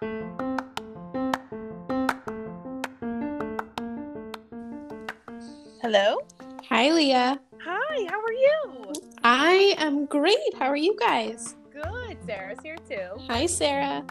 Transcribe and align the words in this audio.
Hello. 0.00 0.16
Hi, 6.70 6.90
Leah. 6.90 7.38
Hi, 7.62 8.08
how 8.08 8.18
are 8.18 8.32
you? 8.32 8.92
I 9.22 9.74
am 9.76 10.06
great. 10.06 10.38
How 10.58 10.68
are 10.70 10.76
you 10.76 10.96
guys? 10.98 11.54
Good. 11.70 12.16
Sarah's 12.24 12.60
here 12.62 12.78
too. 12.88 13.10
Hi, 13.28 13.44
Sarah. 13.44 14.06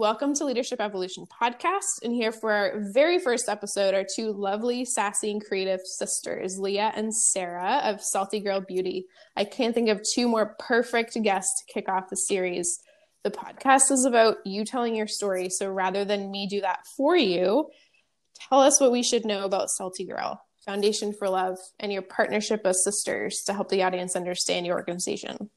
Welcome 0.00 0.34
to 0.36 0.46
Leadership 0.46 0.80
Evolution 0.80 1.26
Podcast. 1.26 2.02
And 2.02 2.14
here 2.14 2.32
for 2.32 2.50
our 2.50 2.80
very 2.94 3.18
first 3.18 3.50
episode 3.50 3.92
are 3.92 4.06
two 4.16 4.32
lovely, 4.32 4.86
sassy, 4.86 5.30
and 5.30 5.44
creative 5.44 5.80
sisters, 5.84 6.58
Leah 6.58 6.90
and 6.96 7.14
Sarah 7.14 7.82
of 7.84 8.00
Salty 8.02 8.40
Girl 8.40 8.62
Beauty. 8.62 9.04
I 9.36 9.44
can't 9.44 9.74
think 9.74 9.90
of 9.90 10.00
two 10.02 10.26
more 10.26 10.56
perfect 10.58 11.22
guests 11.22 11.52
to 11.60 11.70
kick 11.74 11.90
off 11.90 12.08
the 12.08 12.16
series. 12.16 12.80
The 13.24 13.30
podcast 13.30 13.92
is 13.92 14.06
about 14.06 14.38
you 14.46 14.64
telling 14.64 14.96
your 14.96 15.06
story. 15.06 15.50
So 15.50 15.70
rather 15.70 16.06
than 16.06 16.30
me 16.30 16.46
do 16.46 16.62
that 16.62 16.86
for 16.96 17.14
you, 17.14 17.68
tell 18.48 18.60
us 18.60 18.80
what 18.80 18.92
we 18.92 19.02
should 19.02 19.26
know 19.26 19.44
about 19.44 19.68
Salty 19.68 20.06
Girl, 20.06 20.42
Foundation 20.64 21.12
for 21.12 21.28
Love, 21.28 21.58
and 21.78 21.92
your 21.92 22.00
partnership 22.00 22.62
as 22.64 22.82
sisters 22.82 23.42
to 23.44 23.52
help 23.52 23.68
the 23.68 23.82
audience 23.82 24.16
understand 24.16 24.64
your 24.64 24.76
organization. 24.76 25.50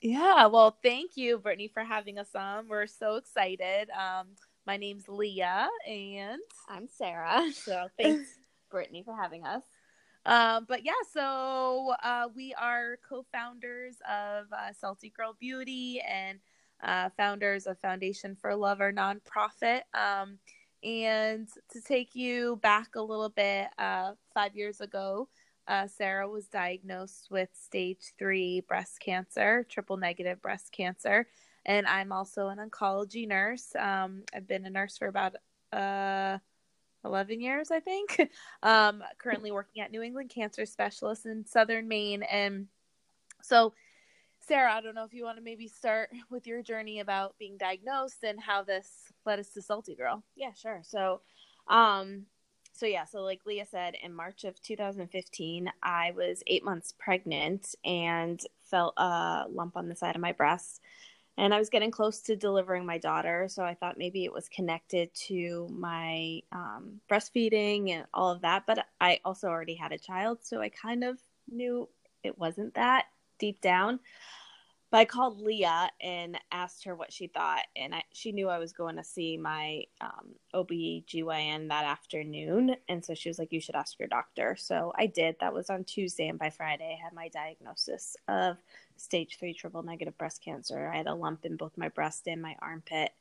Yeah, 0.00 0.46
well, 0.46 0.76
thank 0.82 1.16
you, 1.16 1.38
Brittany, 1.38 1.68
for 1.68 1.82
having 1.82 2.18
us 2.18 2.34
on. 2.34 2.68
We're 2.68 2.86
so 2.86 3.16
excited. 3.16 3.88
Um, 3.90 4.28
my 4.66 4.76
name's 4.76 5.08
Leah, 5.08 5.68
and 5.88 6.40
I'm 6.68 6.86
Sarah. 6.88 7.50
So 7.54 7.88
thanks, 7.98 8.38
Brittany, 8.70 9.02
for 9.04 9.16
having 9.16 9.44
us. 9.44 9.62
Um, 10.26 10.66
but 10.68 10.84
yeah, 10.84 10.92
so 11.12 11.94
uh, 12.02 12.28
we 12.34 12.52
are 12.54 12.98
co-founders 13.08 13.96
of 14.10 14.46
uh, 14.52 14.72
Salty 14.78 15.12
Girl 15.16 15.36
Beauty 15.40 16.02
and 16.06 16.40
uh, 16.82 17.08
founders 17.16 17.66
of 17.66 17.78
Foundation 17.78 18.36
for 18.36 18.54
Love, 18.54 18.80
our 18.80 18.92
nonprofit. 18.92 19.82
Um, 19.94 20.38
and 20.82 21.48
to 21.70 21.80
take 21.80 22.14
you 22.14 22.56
back 22.62 22.96
a 22.96 23.02
little 23.02 23.30
bit, 23.30 23.68
uh, 23.78 24.12
five 24.34 24.54
years 24.54 24.80
ago, 24.80 25.28
uh, 25.68 25.86
Sarah 25.88 26.28
was 26.28 26.46
diagnosed 26.46 27.28
with 27.30 27.48
stage 27.52 28.12
three 28.18 28.60
breast 28.60 29.00
cancer, 29.00 29.66
triple 29.68 29.96
negative 29.96 30.40
breast 30.40 30.72
cancer. 30.72 31.26
And 31.64 31.86
I'm 31.86 32.12
also 32.12 32.48
an 32.48 32.58
oncology 32.58 33.26
nurse. 33.26 33.74
Um, 33.76 34.22
I've 34.34 34.46
been 34.46 34.66
a 34.66 34.70
nurse 34.70 34.96
for 34.96 35.08
about 35.08 35.34
uh, 35.72 36.38
11 37.04 37.40
years, 37.40 37.70
I 37.70 37.80
think. 37.80 38.30
um, 38.62 39.02
currently 39.18 39.50
working 39.50 39.82
at 39.82 39.90
New 39.90 40.02
England 40.02 40.30
Cancer 40.30 40.64
Specialists 40.66 41.26
in 41.26 41.44
Southern 41.44 41.88
Maine. 41.88 42.22
And 42.22 42.68
so, 43.42 43.74
Sarah, 44.40 44.72
I 44.72 44.80
don't 44.80 44.94
know 44.94 45.04
if 45.04 45.12
you 45.12 45.24
want 45.24 45.38
to 45.38 45.44
maybe 45.44 45.66
start 45.66 46.10
with 46.30 46.46
your 46.46 46.62
journey 46.62 47.00
about 47.00 47.36
being 47.38 47.56
diagnosed 47.56 48.22
and 48.22 48.40
how 48.40 48.62
this 48.62 48.88
led 49.24 49.40
us 49.40 49.48
to 49.54 49.62
Salty 49.62 49.96
Girl. 49.96 50.22
Yeah, 50.36 50.52
sure. 50.54 50.82
So, 50.84 51.22
um, 51.68 52.26
so 52.76 52.84
yeah, 52.84 53.06
so 53.06 53.22
like 53.22 53.40
Leah 53.46 53.66
said, 53.66 53.94
in 54.02 54.14
March 54.14 54.44
of 54.44 54.60
2015, 54.60 55.72
I 55.82 56.12
was 56.14 56.42
eight 56.46 56.62
months 56.62 56.92
pregnant 56.98 57.74
and 57.84 58.38
felt 58.70 58.92
a 58.98 59.44
lump 59.48 59.78
on 59.78 59.88
the 59.88 59.96
side 59.96 60.14
of 60.14 60.20
my 60.20 60.32
breast. 60.32 60.82
And 61.38 61.54
I 61.54 61.58
was 61.58 61.70
getting 61.70 61.90
close 61.90 62.20
to 62.22 62.36
delivering 62.36 62.84
my 62.84 62.98
daughter, 62.98 63.46
so 63.48 63.62
I 63.62 63.74
thought 63.74 63.98
maybe 63.98 64.24
it 64.24 64.32
was 64.32 64.48
connected 64.48 65.12
to 65.26 65.68
my 65.70 66.40
um, 66.52 67.00
breastfeeding 67.10 67.90
and 67.90 68.06
all 68.12 68.30
of 68.30 68.42
that. 68.42 68.64
But 68.66 68.86
I 69.00 69.20
also 69.24 69.48
already 69.48 69.74
had 69.74 69.92
a 69.92 69.98
child, 69.98 70.38
so 70.42 70.60
I 70.60 70.68
kind 70.68 71.02
of 71.02 71.18
knew 71.50 71.88
it 72.22 72.38
wasn't 72.38 72.74
that 72.74 73.06
deep 73.38 73.60
down. 73.60 74.00
But 74.90 74.98
I 74.98 75.04
called 75.04 75.40
Leah 75.40 75.90
and 76.00 76.38
asked 76.52 76.84
her 76.84 76.94
what 76.94 77.12
she 77.12 77.26
thought, 77.26 77.64
and 77.74 77.94
I, 77.94 78.04
she 78.12 78.30
knew 78.30 78.48
I 78.48 78.58
was 78.58 78.72
going 78.72 78.96
to 78.96 79.04
see 79.04 79.36
my 79.36 79.84
um, 80.00 80.36
OB/GYN 80.54 81.68
that 81.68 81.84
afternoon, 81.84 82.76
and 82.88 83.04
so 83.04 83.12
she 83.14 83.28
was 83.28 83.38
like, 83.38 83.52
"You 83.52 83.60
should 83.60 83.74
ask 83.74 83.98
your 83.98 84.08
doctor." 84.08 84.54
So 84.56 84.92
I 84.96 85.06
did. 85.06 85.36
That 85.40 85.52
was 85.52 85.70
on 85.70 85.84
Tuesday, 85.84 86.28
and 86.28 86.38
by 86.38 86.50
Friday, 86.50 86.96
I 86.98 87.04
had 87.04 87.12
my 87.12 87.28
diagnosis 87.28 88.16
of 88.28 88.58
stage 88.96 89.38
three 89.38 89.54
triple 89.54 89.82
negative 89.82 90.16
breast 90.18 90.42
cancer. 90.42 90.88
I 90.92 90.98
had 90.98 91.08
a 91.08 91.14
lump 91.14 91.44
in 91.44 91.56
both 91.56 91.76
my 91.76 91.88
breast 91.88 92.28
and 92.28 92.40
my 92.40 92.54
armpit, 92.62 93.12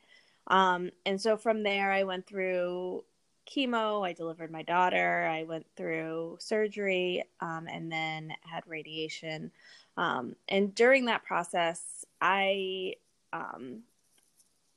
um, 0.48 0.92
and 1.06 1.20
so 1.20 1.36
from 1.36 1.64
there, 1.64 1.92
I 1.92 2.04
went 2.04 2.28
through 2.28 3.04
chemo. 3.52 4.06
I 4.06 4.14
delivered 4.14 4.52
my 4.52 4.62
daughter. 4.64 5.26
I 5.26 5.44
went 5.44 5.66
through 5.76 6.38
surgery, 6.40 7.24
um, 7.42 7.68
and 7.68 7.92
then 7.92 8.34
had 8.42 8.64
radiation. 8.68 9.52
Um, 9.98 10.36
and 10.50 10.74
during 10.76 11.06
that 11.06 11.24
process, 11.24 12.06
I 12.22 12.96
um, 13.34 13.84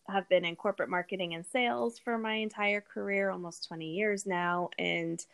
have 0.09 0.29
been 0.29 0.45
in 0.45 0.57
corporate 0.57 0.89
marketing 0.89 1.35
and 1.35 1.45
sales 1.47 1.99
for 1.99 2.19
my 2.19 2.35
entire 2.35 2.81
career, 2.81 3.31
almost 3.31 3.67
20 3.69 3.87
years 3.87 4.27
now, 4.27 4.71
and 4.79 5.25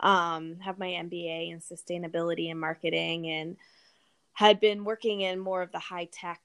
um, 0.00 0.56
have 0.60 0.78
my 0.78 0.88
MBA 0.88 1.52
in 1.52 1.60
sustainability 1.60 2.50
and 2.50 2.60
marketing, 2.60 3.26
and 3.28 3.56
had 4.32 4.60
been 4.60 4.84
working 4.84 5.20
in 5.22 5.38
more 5.38 5.62
of 5.62 5.72
the 5.72 5.78
high 5.78 6.08
tech 6.10 6.40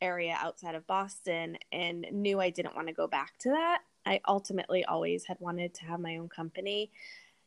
area 0.00 0.36
outside 0.38 0.74
of 0.74 0.86
Boston, 0.86 1.58
and 1.72 2.06
knew 2.10 2.40
I 2.40 2.50
didn't 2.50 2.74
want 2.74 2.88
to 2.88 2.94
go 2.94 3.06
back 3.06 3.36
to 3.40 3.50
that. 3.50 3.82
I 4.06 4.20
ultimately 4.26 4.84
always 4.84 5.24
had 5.26 5.36
wanted 5.40 5.74
to 5.74 5.84
have 5.84 6.00
my 6.00 6.16
own 6.16 6.28
company. 6.28 6.90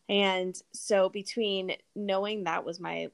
And 0.07 0.55
so, 0.73 1.09
between 1.09 1.75
knowing 1.95 2.43
that 2.43 2.63
was 2.63 2.79
my 2.79 3.09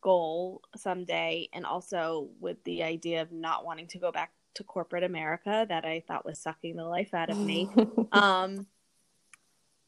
goal 0.00 0.62
someday 0.76 1.48
and 1.52 1.66
also 1.66 2.28
with 2.40 2.62
the 2.64 2.82
idea 2.82 3.22
of 3.22 3.32
not 3.32 3.64
wanting 3.64 3.86
to 3.88 3.98
go 3.98 4.12
back 4.12 4.32
to 4.54 4.64
corporate 4.64 5.04
America 5.04 5.66
that 5.68 5.84
I 5.84 6.02
thought 6.06 6.24
was 6.24 6.38
sucking 6.38 6.76
the 6.76 6.84
life 6.84 7.14
out 7.14 7.30
of 7.30 7.38
me. 7.38 7.68
um, 8.12 8.66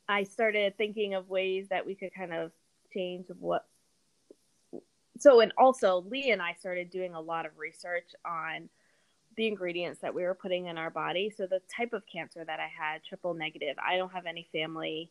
I 0.09 0.25
started 0.25 0.77
thinking 0.77 1.15
of 1.15 1.29
ways 1.29 1.69
that 1.69 1.87
we 1.87 1.95
could 1.95 2.15
kind 2.15 2.33
of 2.33 2.53
change 2.93 3.27
what. 3.39 3.67
So, 5.19 5.41
and 5.41 5.53
also, 5.57 6.05
Lee 6.09 6.31
and 6.31 6.43
I 6.43 6.55
started 6.55 6.91
doing 6.91 7.15
a 7.15 7.21
lot 7.21 7.47
of 7.47 7.53
research 7.59 8.11
on 8.25 8.69
the 9.37 9.47
ingredients 9.47 10.01
that 10.01 10.15
we 10.15 10.25
were 10.25 10.35
putting 10.35 10.67
in 10.67 10.79
our 10.79 10.91
body. 10.91 11.33
So, 11.35 11.47
the 11.47 11.61
type 11.75 11.93
of 11.93 12.03
cancer 12.07 12.45
that 12.45 12.61
I 12.61 12.69
had, 12.69 13.05
triple 13.05 13.35
negative, 13.35 13.77
I 13.79 13.97
don't 13.97 14.13
have 14.13 14.27
any 14.27 14.49
family 14.53 15.11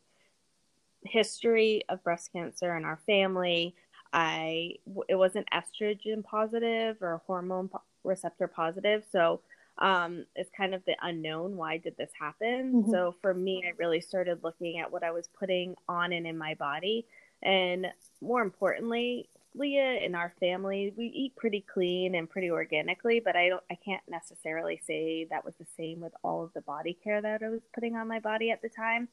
history 1.04 1.82
of 1.90 2.04
breast 2.04 2.32
cancer 2.32 2.76
in 2.76 2.86
our 2.86 3.00
family. 3.06 3.76
I 4.14 4.76
it 5.08 5.16
wasn't 5.16 5.48
estrogen 5.52 6.24
positive 6.24 6.98
or 7.02 7.22
hormone 7.26 7.70
po- 7.70 7.82
receptor 8.04 8.48
positive, 8.48 9.04
so 9.12 9.42
um, 9.78 10.26
it's 10.36 10.52
kind 10.56 10.76
of 10.76 10.84
the 10.86 10.96
unknown. 11.02 11.56
Why 11.56 11.78
did 11.78 11.96
this 11.98 12.12
happen? 12.20 12.74
Mm-hmm. 12.74 12.92
So 12.92 13.16
for 13.22 13.34
me, 13.34 13.64
I 13.66 13.72
really 13.78 14.02
started 14.02 14.44
looking 14.44 14.80
at 14.80 14.92
what 14.92 15.04
I 15.04 15.12
was 15.12 15.28
putting 15.28 15.76
on 15.88 16.12
and 16.14 16.28
in 16.28 16.38
my 16.38 16.56
body, 16.56 17.06
and 17.42 17.88
more 18.22 18.42
importantly, 18.42 19.30
Leah 19.54 20.00
and 20.02 20.16
our 20.16 20.34
family, 20.40 20.94
we 20.96 21.06
eat 21.08 21.36
pretty 21.36 21.62
clean 21.62 22.16
and 22.16 22.30
pretty 22.30 22.50
organically, 22.50 23.20
but 23.20 23.36
I 23.36 23.50
don't 23.50 23.64
I 23.70 23.76
can't 23.76 24.04
necessarily 24.10 24.80
say 24.86 25.28
that 25.30 25.44
was 25.44 25.56
the 25.56 25.66
same 25.78 26.00
with 26.00 26.14
all 26.24 26.44
of 26.44 26.54
the 26.54 26.62
body 26.62 26.98
care 27.04 27.22
that 27.22 27.44
I 27.44 27.50
was 27.50 27.62
putting 27.74 27.96
on 27.96 28.08
my 28.08 28.20
body 28.20 28.52
at 28.52 28.62
the 28.62 28.70
time. 28.70 29.10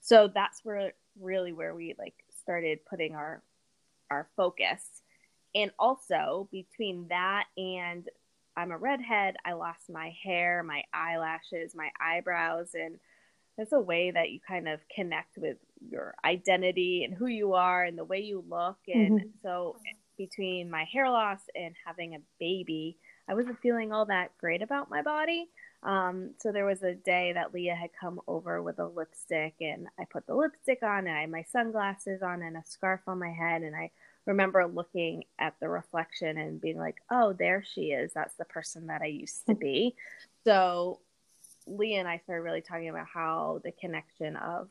So 0.00 0.28
that's 0.28 0.64
where 0.64 0.92
really 1.18 1.52
where 1.52 1.74
we 1.74 1.94
like 1.98 2.24
started 2.42 2.84
putting 2.84 3.14
our 3.14 3.42
our 4.10 4.28
focus. 4.36 4.82
And 5.54 5.70
also 5.78 6.48
between 6.52 7.08
that 7.08 7.44
and 7.56 8.08
I'm 8.56 8.72
a 8.72 8.78
redhead, 8.78 9.36
I 9.44 9.52
lost 9.54 9.88
my 9.88 10.14
hair, 10.22 10.62
my 10.62 10.82
eyelashes, 10.92 11.74
my 11.74 11.90
eyebrows, 12.00 12.70
and 12.74 12.98
it's 13.58 13.72
a 13.72 13.80
way 13.80 14.10
that 14.10 14.30
you 14.30 14.40
kind 14.46 14.68
of 14.68 14.80
connect 14.94 15.36
with 15.36 15.56
your 15.88 16.14
identity 16.24 17.04
and 17.04 17.14
who 17.14 17.26
you 17.26 17.54
are 17.54 17.84
and 17.84 17.96
the 17.96 18.04
way 18.04 18.20
you 18.20 18.44
look. 18.48 18.78
And 18.88 19.20
mm-hmm. 19.20 19.28
so 19.42 19.76
between 20.16 20.70
my 20.70 20.84
hair 20.84 21.08
loss 21.10 21.40
and 21.54 21.74
having 21.86 22.14
a 22.14 22.20
baby, 22.38 22.96
I 23.28 23.34
wasn't 23.34 23.60
feeling 23.60 23.92
all 23.92 24.06
that 24.06 24.36
great 24.38 24.62
about 24.62 24.90
my 24.90 25.02
body. 25.02 25.48
Um, 25.82 26.34
so 26.38 26.52
there 26.52 26.66
was 26.66 26.82
a 26.82 26.94
day 26.94 27.32
that 27.32 27.54
Leah 27.54 27.74
had 27.74 27.90
come 27.98 28.20
over 28.26 28.62
with 28.62 28.78
a 28.78 28.86
lipstick, 28.86 29.54
and 29.60 29.86
I 29.98 30.04
put 30.10 30.26
the 30.26 30.34
lipstick 30.34 30.82
on, 30.82 31.06
and 31.06 31.16
I 31.16 31.22
had 31.22 31.30
my 31.30 31.44
sunglasses 31.50 32.22
on, 32.22 32.42
and 32.42 32.56
a 32.56 32.62
scarf 32.66 33.00
on 33.06 33.18
my 33.18 33.30
head, 33.30 33.62
and 33.62 33.74
I 33.74 33.90
remember 34.30 34.64
looking 34.66 35.24
at 35.40 35.54
the 35.60 35.68
reflection 35.68 36.38
and 36.38 36.60
being 36.60 36.78
like, 36.78 37.02
oh, 37.10 37.32
there 37.32 37.64
she 37.74 37.86
is. 37.86 38.12
That's 38.14 38.34
the 38.34 38.44
person 38.44 38.86
that 38.86 39.02
I 39.02 39.06
used 39.06 39.44
to 39.46 39.54
be. 39.54 39.96
So 40.44 41.00
Leah 41.66 41.98
and 41.98 42.08
I 42.08 42.18
started 42.18 42.42
really 42.42 42.60
talking 42.60 42.88
about 42.88 43.08
how 43.12 43.60
the 43.64 43.72
connection 43.72 44.36
of 44.36 44.68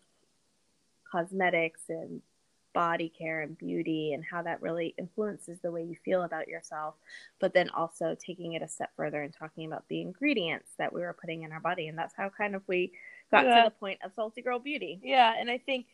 cosmetics 1.11 1.81
and 1.89 2.21
body 2.73 3.09
care 3.09 3.41
and 3.41 3.57
beauty 3.57 4.13
and 4.13 4.23
how 4.23 4.43
that 4.43 4.61
really 4.61 4.93
influences 4.97 5.59
the 5.61 5.71
way 5.71 5.83
you 5.83 5.95
feel 6.05 6.21
about 6.21 6.47
yourself 6.47 6.93
but 7.39 7.51
then 7.51 7.67
also 7.71 8.15
taking 8.23 8.53
it 8.53 8.61
a 8.61 8.67
step 8.67 8.91
further 8.95 9.23
and 9.23 9.33
talking 9.33 9.65
about 9.65 9.83
the 9.89 10.01
ingredients 10.01 10.69
that 10.77 10.93
we 10.93 11.01
were 11.01 11.17
putting 11.19 11.41
in 11.41 11.51
our 11.51 11.59
body 11.59 11.87
and 11.87 11.97
that's 11.97 12.13
how 12.15 12.29
kind 12.29 12.55
of 12.55 12.61
we 12.67 12.91
got 13.31 13.43
yeah. 13.43 13.63
to 13.63 13.69
the 13.69 13.75
point 13.79 13.99
of 14.03 14.11
salty 14.15 14.43
girl 14.43 14.59
beauty 14.59 14.99
yeah 15.03 15.33
and 15.39 15.49
i 15.49 15.57
think 15.57 15.87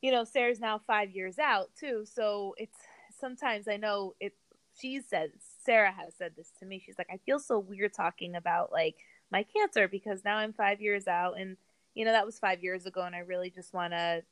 you 0.00 0.10
know 0.10 0.24
sarah's 0.24 0.58
now 0.58 0.80
five 0.86 1.10
years 1.10 1.38
out 1.38 1.68
too 1.78 2.02
so 2.10 2.54
it's 2.56 2.78
sometimes 3.22 3.68
I 3.68 3.76
know 3.76 4.14
it. 4.20 4.34
She 4.78 5.00
says 5.00 5.30
Sarah 5.64 5.92
has 5.92 6.14
said 6.16 6.32
this 6.36 6.50
to 6.58 6.66
me. 6.66 6.82
She's 6.84 6.98
like, 6.98 7.08
I 7.10 7.18
feel 7.24 7.38
so 7.38 7.58
weird 7.58 7.94
talking 7.94 8.34
about 8.34 8.72
like 8.72 8.96
my 9.30 9.44
cancer 9.44 9.88
because 9.88 10.24
now 10.24 10.36
I'm 10.36 10.52
five 10.52 10.80
years 10.80 11.06
out, 11.06 11.38
and 11.38 11.56
you 11.94 12.04
know 12.04 12.12
that 12.12 12.26
was 12.26 12.38
five 12.38 12.62
years 12.62 12.84
ago, 12.84 13.02
and 13.02 13.14
I 13.14 13.20
really 13.20 13.50
just 13.50 13.72
want 13.72 13.92
to 13.92 14.22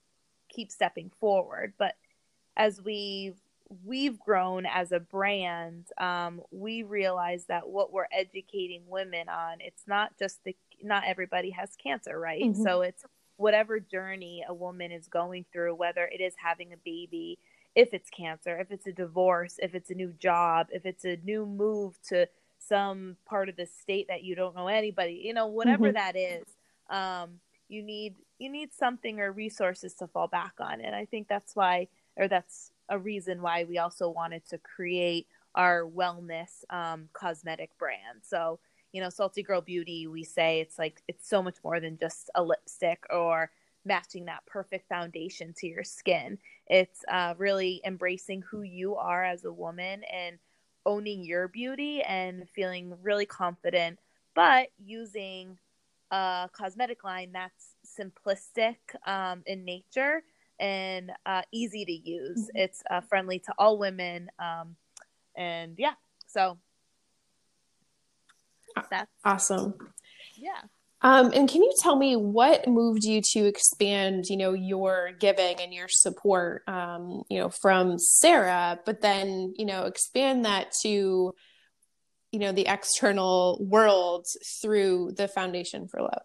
keep 0.49 0.71
stepping 0.71 1.11
forward. 1.21 1.75
But 1.79 1.95
as 2.57 2.83
we 2.83 3.35
we've 3.85 4.19
grown 4.19 4.67
as 4.67 4.91
a 4.91 4.99
brand, 4.99 5.87
um, 5.99 6.43
we 6.51 6.83
realize 6.83 7.45
that 7.47 7.69
what 7.69 7.93
we're 7.93 8.09
educating 8.13 8.83
women 8.89 9.29
on, 9.29 9.59
it's 9.61 9.85
not 9.87 10.19
just 10.19 10.43
the 10.45 10.57
not 10.83 11.05
everybody 11.07 11.51
has 11.51 11.71
cancer, 11.83 12.19
right? 12.19 12.43
Mm-hmm. 12.43 12.63
So 12.63 12.81
it's 12.83 13.05
whatever 13.37 13.81
journey 13.81 14.45
a 14.47 14.53
woman 14.53 14.93
is 14.93 15.09
going 15.09 15.47
through, 15.53 15.75
whether 15.75 16.05
it 16.07 16.21
is 16.21 16.35
having 16.43 16.73
a 16.73 16.77
baby, 16.85 17.39
if 17.75 17.94
it's 17.94 18.11
cancer, 18.11 18.58
if 18.58 18.70
it's 18.70 18.87
a 18.87 18.93
divorce, 18.93 19.56
if 19.62 19.75
it's 19.75 19.90
a 19.90 19.94
new 19.94 20.12
job, 20.19 20.69
if 20.70 20.84
it's 20.84 21.05
a 21.05 21.19
new 21.25 21.46
move 21.46 21.99
to 22.08 22.26
some 22.58 23.17
part 23.26 23.49
of 23.49 23.56
the 23.56 23.67
state 23.67 24.08
that 24.08 24.22
you 24.22 24.34
don't 24.34 24.56
know 24.56 24.69
anybody, 24.69 25.20
you 25.25 25.32
know, 25.32 25.46
whatever 25.46 25.87
mm-hmm. 25.87 25.94
that 25.94 26.17
is, 26.17 26.44
um, 26.90 27.31
you 27.69 27.82
need 27.82 28.17
you 28.38 28.50
need 28.50 28.72
something 28.72 29.20
or 29.20 29.32
resources 29.32 29.94
to 29.94 30.06
fall 30.06 30.26
back 30.26 30.55
on, 30.58 30.81
and 30.81 30.94
I 30.94 31.05
think 31.05 31.28
that's 31.28 31.55
why, 31.55 31.88
or 32.17 32.26
that's 32.26 32.72
a 32.88 32.99
reason 32.99 33.43
why 33.43 33.64
we 33.64 33.78
also 33.78 34.08
wanted 34.08 34.44
to 34.49 34.58
create 34.58 35.28
our 35.55 35.84
wellness 35.84 36.64
um, 36.70 37.08
cosmetic 37.12 37.70
brand. 37.78 38.20
So 38.22 38.58
you 38.93 39.00
know, 39.00 39.08
Salty 39.08 39.43
Girl 39.43 39.61
Beauty, 39.61 40.06
we 40.08 40.25
say 40.25 40.61
it's 40.61 40.78
like 40.78 41.02
it's 41.06 41.28
so 41.28 41.43
much 41.43 41.56
more 41.62 41.78
than 41.81 41.96
just 41.99 42.31
a 42.34 42.43
lipstick 42.43 43.05
or 43.11 43.50
matching 43.85 44.27
that 44.27 44.44
perfect 44.47 44.88
foundation 44.88 45.55
to 45.59 45.67
your 45.67 45.85
skin. 45.85 46.38
It's 46.67 47.05
uh, 47.11 47.35
really 47.38 47.81
embracing 47.85 48.43
who 48.43 48.62
you 48.62 48.97
are 48.97 49.25
as 49.25 49.44
a 49.44 49.53
woman 49.53 50.03
and 50.12 50.38
owning 50.87 51.25
your 51.25 51.49
beauty 51.49 52.03
and 52.03 52.49
feeling 52.50 52.94
really 53.03 53.27
confident, 53.27 53.99
but 54.35 54.69
using 54.79 55.59
a 56.11 56.49
cosmetic 56.53 57.05
line 57.05 57.32
that's 57.32 57.75
simplistic 57.87 58.77
um, 59.06 59.43
in 59.47 59.65
nature 59.65 60.23
and 60.59 61.12
uh, 61.25 61.43
easy 61.53 61.85
to 61.85 61.93
use. 61.93 62.43
Mm-hmm. 62.43 62.56
It's 62.56 62.82
uh, 62.91 63.00
friendly 63.00 63.38
to 63.41 63.55
all 63.59 63.79
women. 63.79 64.31
Um, 64.38 64.77
and 65.37 65.75
yeah, 65.79 65.94
so 66.27 66.59
that's 68.91 69.11
awesome. 69.25 69.75
Yeah. 70.37 70.62
Um, 71.02 71.32
and 71.35 71.49
can 71.49 71.62
you 71.62 71.73
tell 71.79 71.97
me 71.97 72.14
what 72.14 72.69
moved 72.69 73.05
you 73.05 73.23
to 73.32 73.47
expand, 73.47 74.26
you 74.29 74.37
know, 74.37 74.52
your 74.52 75.12
giving 75.19 75.56
and 75.58 75.73
your 75.73 75.88
support, 75.88 76.62
um, 76.69 77.23
you 77.31 77.38
know, 77.38 77.49
from 77.49 77.99
Sarah, 77.99 78.79
but 78.85 79.00
then, 79.00 79.55
you 79.56 79.64
know, 79.64 79.85
expand 79.85 80.44
that 80.44 80.73
to, 80.82 81.35
you 82.32 82.38
know, 82.38 82.52
the 82.52 82.67
external 82.67 83.58
world 83.62 84.26
through 84.61 85.12
the 85.17 85.26
Foundation 85.26 85.88
for 85.88 86.02
Love? 86.02 86.23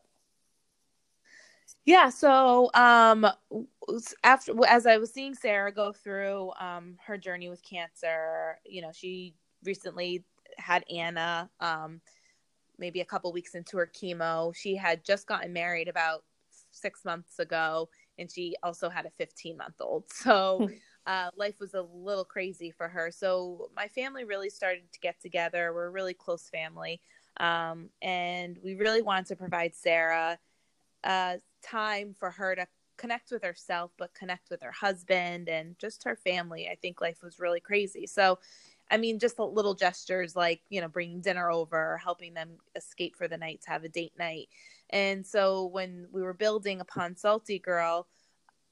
Yeah. 1.86 2.10
So, 2.10 2.70
um, 2.74 3.28
after, 4.24 4.54
as 4.68 4.86
I 4.86 4.98
was 4.98 5.14
seeing 5.14 5.36
Sarah 5.36 5.72
go 5.72 5.94
through, 5.94 6.52
um, 6.60 6.98
her 7.06 7.18
journey 7.18 7.48
with 7.48 7.64
cancer, 7.64 8.60
you 8.66 8.82
know, 8.82 8.92
she 8.94 9.36
recently 9.64 10.26
had 10.58 10.84
Anna, 10.94 11.50
um, 11.60 12.02
maybe 12.78 13.02
a 13.02 13.06
couple 13.06 13.32
weeks 13.32 13.56
into 13.56 13.78
her 13.78 13.88
chemo. 13.88 14.56
She 14.56 14.76
had 14.76 15.04
just 15.04 15.28
gotten 15.28 15.54
married 15.54 15.88
about 15.88 16.24
six 16.72 17.06
months 17.06 17.40
ago, 17.40 17.90
and 18.18 18.30
she 18.30 18.56
also 18.64 18.90
had 18.90 19.06
a 19.06 19.12
15 19.12 19.58
month 19.58 19.76
old. 19.80 20.06
So 20.12 20.68
hmm. 20.68 20.74
uh, 21.06 21.30
life 21.36 21.60
was 21.60 21.74
a 21.74 21.82
little 21.82 22.26
crazy 22.26 22.72
for 22.72 22.88
her. 22.88 23.12
So 23.12 23.70
my 23.76 23.88
family 23.88 24.24
really 24.24 24.50
started 24.50 24.92
to 24.92 25.00
get 25.00 25.22
together. 25.22 25.74
We're 25.74 25.88
a 25.88 25.92
really 25.92 26.14
close 26.14 26.50
family. 26.50 27.02
Um, 27.38 27.90
and 28.02 28.58
we 28.64 28.76
really 28.76 29.02
wanted 29.02 29.26
to 29.28 29.36
provide 29.36 29.76
Sarah 29.76 30.40
uh, 31.04 31.38
time 31.62 32.16
for 32.18 32.32
her 32.32 32.56
to 32.56 32.68
connect 32.98 33.32
with 33.32 33.44
herself, 33.44 33.92
but 33.98 34.14
connect 34.14 34.50
with 34.50 34.62
her 34.62 34.72
husband 34.72 35.50
and 35.50 35.78
just 35.80 36.04
her 36.04 36.16
family. 36.16 36.68
I 36.72 36.76
think 36.76 37.02
life 37.02 37.22
was 37.22 37.40
really 37.40 37.60
crazy. 37.60 38.08
So 38.08 38.40
I 38.92 38.98
mean, 38.98 39.20
just 39.20 39.40
little 39.40 39.74
gestures 39.74 40.36
like, 40.36 40.62
you 40.70 40.80
know, 40.80 40.88
bringing 40.88 41.22
dinner 41.22 41.50
over, 41.50 41.98
helping 41.98 42.34
them 42.34 42.58
escape 42.76 43.16
for 43.16 43.28
the 43.28 43.38
night 43.38 43.62
to 43.64 43.72
have 43.72 43.84
a 43.84 43.90
date 43.90 44.14
night. 44.18 44.50
And 44.92 45.26
so 45.26 45.66
when 45.66 46.08
we 46.12 46.22
were 46.22 46.34
building 46.34 46.82
upon 46.82 47.16
Salty 47.16 47.60
Girl, 47.60 48.08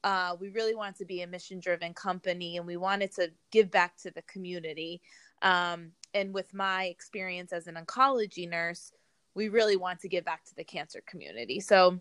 uh, 0.04 0.36
we 0.38 0.50
really 0.50 0.74
wanted 0.74 0.96
to 0.96 1.04
be 1.04 1.22
a 1.22 1.26
mission 1.26 1.58
driven 1.58 1.94
company 1.94 2.58
and 2.58 2.66
we 2.66 2.76
wanted 2.76 3.12
to 3.14 3.30
give 3.50 3.70
back 3.70 3.96
to 3.96 4.10
the 4.10 4.22
community. 4.22 5.00
Um, 5.42 5.92
and 6.12 6.32
with 6.32 6.54
my 6.54 6.84
experience 6.84 7.52
as 7.52 7.66
an 7.66 7.74
oncology 7.74 8.48
nurse, 8.48 8.92
we 9.34 9.48
really 9.48 9.76
want 9.76 10.00
to 10.00 10.08
give 10.08 10.24
back 10.24 10.44
to 10.44 10.54
the 10.54 10.62
cancer 10.62 11.02
community. 11.06 11.58
So, 11.58 12.00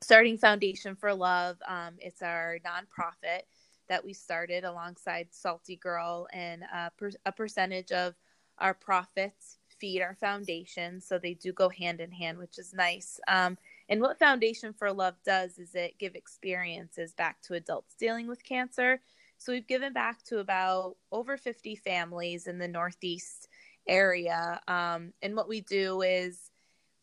starting 0.00 0.36
Foundation 0.36 0.96
for 0.96 1.14
Love, 1.14 1.58
um, 1.66 1.94
it's 2.00 2.22
our 2.22 2.58
nonprofit 2.66 3.42
that 3.88 4.04
we 4.04 4.12
started 4.12 4.64
alongside 4.64 5.28
Salty 5.30 5.76
Girl, 5.76 6.26
and 6.32 6.62
a, 6.62 6.90
per- 6.96 7.10
a 7.24 7.32
percentage 7.32 7.92
of 7.92 8.14
our 8.58 8.74
profits 8.74 9.58
feed 9.78 10.00
our 10.00 10.14
foundation. 10.14 11.00
So 11.00 11.18
they 11.18 11.34
do 11.34 11.52
go 11.52 11.68
hand 11.68 12.00
in 12.00 12.10
hand, 12.10 12.38
which 12.38 12.58
is 12.58 12.72
nice. 12.72 13.20
Um, 13.28 13.58
and 13.88 14.00
what 14.00 14.18
Foundation 14.18 14.72
for 14.72 14.92
Love 14.92 15.16
does 15.24 15.58
is 15.58 15.74
it 15.74 15.98
give 15.98 16.14
experiences 16.14 17.12
back 17.12 17.40
to 17.42 17.54
adults 17.54 17.94
dealing 17.98 18.26
with 18.26 18.42
cancer. 18.42 19.00
So 19.38 19.52
we've 19.52 19.66
given 19.66 19.92
back 19.92 20.22
to 20.24 20.38
about 20.38 20.96
over 21.12 21.36
50 21.36 21.76
families 21.76 22.46
in 22.46 22.58
the 22.58 22.68
Northeast 22.68 23.48
area. 23.86 24.60
Um, 24.66 25.12
and 25.22 25.36
what 25.36 25.48
we 25.48 25.60
do 25.60 26.02
is 26.02 26.50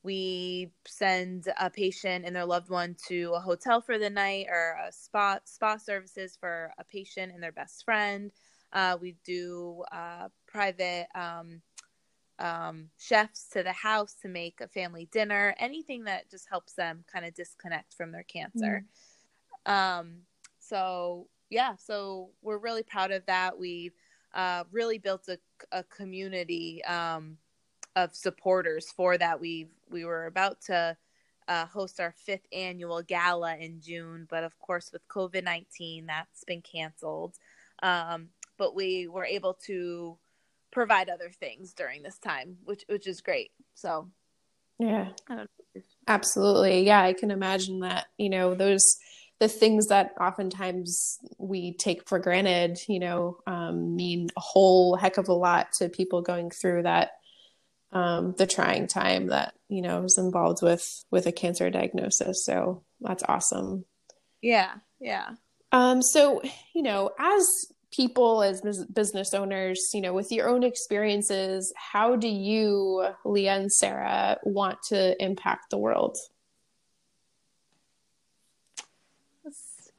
we 0.03 0.69
send 0.85 1.47
a 1.59 1.69
patient 1.69 2.25
and 2.25 2.35
their 2.35 2.45
loved 2.45 2.69
one 2.69 2.95
to 3.07 3.33
a 3.35 3.39
hotel 3.39 3.81
for 3.81 3.97
the 3.97 4.09
night 4.09 4.47
or 4.49 4.77
a 4.87 4.91
spa 4.91 5.39
spa 5.45 5.77
services 5.77 6.37
for 6.39 6.73
a 6.77 6.83
patient 6.83 7.31
and 7.33 7.41
their 7.41 7.51
best 7.51 7.83
friend. 7.85 8.31
Uh, 8.73 8.97
we 8.99 9.15
do 9.23 9.83
uh, 9.91 10.27
private 10.47 11.07
um, 11.15 11.61
um, 12.39 12.89
chefs 12.97 13.47
to 13.49 13.63
the 13.63 13.71
house 13.71 14.15
to 14.21 14.27
make 14.27 14.59
a 14.59 14.67
family 14.67 15.07
dinner. 15.11 15.55
Anything 15.59 16.03
that 16.05 16.29
just 16.29 16.49
helps 16.49 16.73
them 16.73 17.05
kind 17.11 17.25
of 17.25 17.33
disconnect 17.33 17.93
from 17.93 18.11
their 18.11 18.23
cancer. 18.23 18.83
Mm. 19.65 19.71
Um, 19.71 20.15
so 20.59 21.27
yeah, 21.49 21.75
so 21.77 22.31
we're 22.41 22.57
really 22.57 22.83
proud 22.83 23.11
of 23.11 23.25
that. 23.27 23.57
We've 23.57 23.93
uh, 24.33 24.63
really 24.71 24.97
built 24.97 25.29
a, 25.29 25.37
a 25.71 25.83
community 25.83 26.83
um, 26.85 27.37
of 27.95 28.15
supporters 28.15 28.91
for 28.91 29.17
that. 29.17 29.39
We 29.39 29.67
we 29.89 30.05
were 30.05 30.25
about 30.25 30.61
to 30.63 30.97
uh, 31.47 31.65
host 31.65 31.99
our 31.99 32.13
fifth 32.17 32.47
annual 32.51 33.01
gala 33.01 33.57
in 33.57 33.81
June, 33.81 34.27
but 34.29 34.43
of 34.43 34.57
course 34.59 34.91
with 34.91 35.07
COVID 35.07 35.43
nineteen, 35.43 36.05
that's 36.05 36.43
been 36.43 36.61
canceled. 36.61 37.35
Um, 37.81 38.29
but 38.57 38.75
we 38.75 39.07
were 39.07 39.25
able 39.25 39.55
to 39.65 40.17
provide 40.71 41.09
other 41.09 41.29
things 41.29 41.73
during 41.73 42.01
this 42.01 42.17
time, 42.17 42.57
which 42.63 42.83
which 42.87 43.07
is 43.07 43.21
great. 43.21 43.51
So 43.75 44.09
yeah, 44.79 45.09
absolutely. 46.07 46.85
Yeah, 46.85 47.01
I 47.01 47.13
can 47.13 47.31
imagine 47.31 47.81
that. 47.81 48.07
You 48.17 48.29
know 48.29 48.55
those 48.55 48.97
the 49.39 49.47
things 49.47 49.87
that 49.87 50.13
oftentimes 50.21 51.19
we 51.37 51.73
take 51.73 52.07
for 52.07 52.19
granted, 52.19 52.79
you 52.87 52.99
know, 52.99 53.37
um, 53.45 53.95
mean 53.95 54.29
a 54.37 54.39
whole 54.39 54.95
heck 54.95 55.17
of 55.17 55.27
a 55.27 55.33
lot 55.33 55.73
to 55.73 55.89
people 55.89 56.21
going 56.21 56.49
through 56.49 56.83
that 56.83 57.11
um, 57.93 58.33
the 58.37 58.47
trying 58.47 58.87
time 58.87 59.27
that 59.27 59.53
you 59.69 59.81
know 59.81 60.01
was 60.01 60.17
involved 60.17 60.61
with 60.61 61.05
with 61.11 61.25
a 61.25 61.31
cancer 61.31 61.69
diagnosis. 61.69 62.45
So 62.45 62.83
that's 62.99 63.23
awesome. 63.27 63.85
Yeah, 64.41 64.73
yeah. 64.99 65.31
Um, 65.71 66.01
so 66.01 66.41
you 66.73 66.81
know, 66.81 67.11
as 67.17 67.47
people 67.91 68.41
as 68.41 68.61
business 68.91 69.33
owners, 69.33 69.91
you 69.93 70.01
know, 70.01 70.13
with 70.13 70.31
your 70.31 70.49
own 70.49 70.63
experiences, 70.63 71.71
how 71.75 72.15
do 72.15 72.27
you, 72.27 73.07
Leah 73.23 73.55
and 73.55 73.71
Sarah, 73.71 74.37
want 74.43 74.79
to 74.89 75.21
impact 75.23 75.69
the 75.69 75.77
world? 75.77 76.17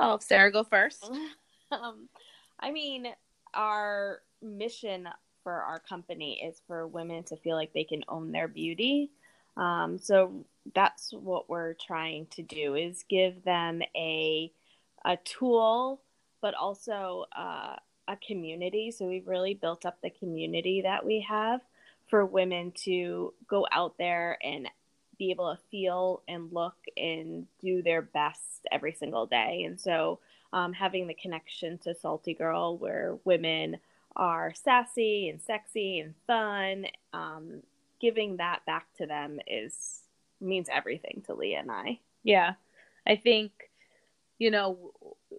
Oh, 0.00 0.18
Sarah, 0.20 0.50
go 0.50 0.64
first. 0.64 1.08
um, 1.70 2.08
I 2.58 2.72
mean, 2.72 3.06
our 3.52 4.20
mission 4.42 5.08
for 5.44 5.52
our 5.52 5.78
company 5.78 6.42
is 6.44 6.60
for 6.66 6.88
women 6.88 7.22
to 7.24 7.36
feel 7.36 7.54
like 7.54 7.72
they 7.72 7.84
can 7.84 8.02
own 8.08 8.32
their 8.32 8.48
beauty. 8.48 9.10
Um, 9.56 9.98
so 9.98 10.44
that's 10.74 11.12
what 11.12 11.48
we're 11.48 11.74
trying 11.74 12.26
to 12.32 12.42
do 12.42 12.74
is 12.74 13.04
give 13.08 13.44
them 13.44 13.82
a 13.94 14.50
a 15.04 15.18
tool, 15.18 16.00
but 16.40 16.54
also 16.54 17.26
uh, 17.36 17.76
a 18.08 18.16
community. 18.26 18.90
So 18.90 19.06
we've 19.06 19.28
really 19.28 19.54
built 19.54 19.84
up 19.84 19.98
the 20.02 20.10
community 20.10 20.80
that 20.82 21.04
we 21.04 21.26
have 21.28 21.60
for 22.08 22.24
women 22.24 22.72
to 22.84 23.34
go 23.46 23.66
out 23.70 23.96
there 23.98 24.38
and 24.42 24.68
be 25.18 25.30
able 25.30 25.54
to 25.54 25.62
feel 25.70 26.22
and 26.26 26.52
look 26.52 26.76
and 26.96 27.46
do 27.60 27.82
their 27.82 28.02
best 28.02 28.66
every 28.72 28.92
single 28.92 29.26
day. 29.26 29.62
And 29.64 29.78
so 29.80 30.20
um, 30.52 30.72
having 30.72 31.06
the 31.06 31.14
connection 31.14 31.78
to 31.78 31.94
Salty 31.94 32.34
Girl, 32.34 32.78
where 32.78 33.18
women 33.24 33.76
are 34.16 34.52
sassy 34.54 35.28
and 35.28 35.40
sexy 35.40 36.00
and 36.00 36.14
fun. 36.26 36.86
Um, 37.12 37.62
giving 38.00 38.36
that 38.36 38.64
back 38.66 38.86
to 38.98 39.06
them 39.06 39.40
is 39.46 40.00
means 40.40 40.68
everything 40.70 41.22
to 41.26 41.34
Leah 41.34 41.60
and 41.60 41.70
I. 41.70 42.00
Yeah. 42.22 42.54
I 43.06 43.16
think, 43.16 43.52
you 44.38 44.50
know, 44.50 44.92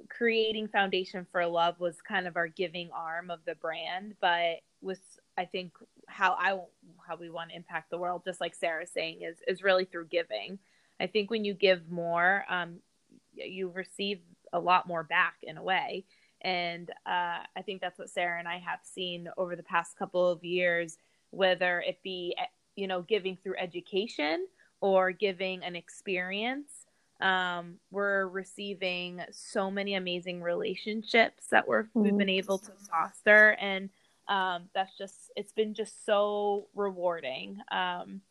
creating 0.09 0.67
Foundation 0.67 1.25
for 1.31 1.45
Love 1.45 1.79
was 1.79 2.01
kind 2.01 2.27
of 2.27 2.37
our 2.37 2.47
giving 2.47 2.89
arm 2.91 3.29
of 3.29 3.39
the 3.45 3.55
brand, 3.55 4.15
but 4.21 4.57
was 4.81 4.99
I 5.37 5.45
think 5.45 5.73
how 6.07 6.33
I 6.33 6.59
how 7.07 7.17
we 7.17 7.29
want 7.29 7.49
to 7.49 7.55
impact 7.55 7.89
the 7.89 7.97
world, 7.97 8.23
just 8.25 8.39
like 8.41 8.55
Sarah's 8.55 8.91
saying, 8.91 9.21
is 9.21 9.37
is 9.47 9.63
really 9.63 9.85
through 9.85 10.07
giving. 10.07 10.59
I 10.99 11.07
think 11.07 11.29
when 11.29 11.43
you 11.43 11.53
give 11.53 11.89
more, 11.89 12.45
um, 12.49 12.77
you 13.33 13.69
receive 13.69 14.21
a 14.53 14.59
lot 14.59 14.87
more 14.87 15.03
back 15.03 15.35
in 15.43 15.57
a 15.57 15.63
way, 15.63 16.05
and 16.45 16.91
uh, 17.07 17.39
I 17.57 17.61
think 17.65 17.81
that's 17.81 17.97
what 17.97 18.09
Sarah 18.09 18.37
and 18.37 18.47
I 18.47 18.59
have 18.59 18.79
seen 18.83 19.27
over 19.35 19.55
the 19.55 19.63
past 19.63 19.97
couple 19.97 20.29
of 20.29 20.43
years, 20.43 20.97
whether 21.31 21.81
it 21.81 21.99
be 22.03 22.35
you 22.75 22.87
know 22.87 23.01
giving 23.01 23.37
through 23.43 23.55
education 23.57 24.47
or 24.79 25.11
giving 25.11 25.63
an 25.63 25.75
experience. 25.75 26.71
Um, 27.19 27.75
we're 27.91 28.27
receiving 28.27 29.21
so 29.31 29.71
many 29.71 29.95
amazing 29.95 30.41
relationships 30.41 31.47
that 31.49 31.65
we're, 31.67 31.83
mm-hmm. 31.83 32.01
we've 32.03 32.17
been 32.17 32.29
able 32.29 32.57
to 32.59 32.71
foster, 32.91 33.55
and 33.59 33.89
um, 34.27 34.69
that's 34.73 34.95
just 34.97 35.31
it's 35.35 35.53
been 35.53 35.73
just 35.73 36.05
so 36.05 36.67
rewarding 36.75 37.57
um, 37.71 38.21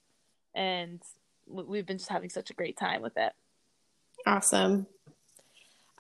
and 0.55 1.03
we've 1.47 1.87
been 1.87 1.99
just 1.99 2.11
having 2.11 2.31
such 2.31 2.51
a 2.51 2.55
great 2.55 2.77
time 2.77 3.03
with 3.03 3.17
it 3.17 3.33
awesome 4.27 4.87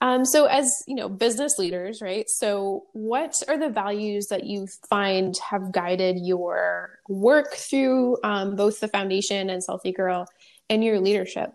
um, 0.04 0.25
so 0.25 0.44
as 0.44 0.70
you 0.87 0.94
know 0.94 1.08
business 1.08 1.58
leaders 1.58 2.00
right 2.02 2.28
so 2.28 2.84
what 2.92 3.34
are 3.49 3.58
the 3.58 3.70
values 3.70 4.26
that 4.26 4.44
you 4.44 4.66
find 4.88 5.34
have 5.38 5.73
guided 5.73 6.18
your 6.20 6.99
work 7.08 7.54
through 7.54 8.16
um, 8.23 8.54
both 8.54 8.78
the 8.80 8.88
foundation 8.88 9.50
and 9.50 9.64
salty 9.64 9.92
girl 9.92 10.26
and 10.68 10.84
your 10.84 11.00
leadership 11.00 11.50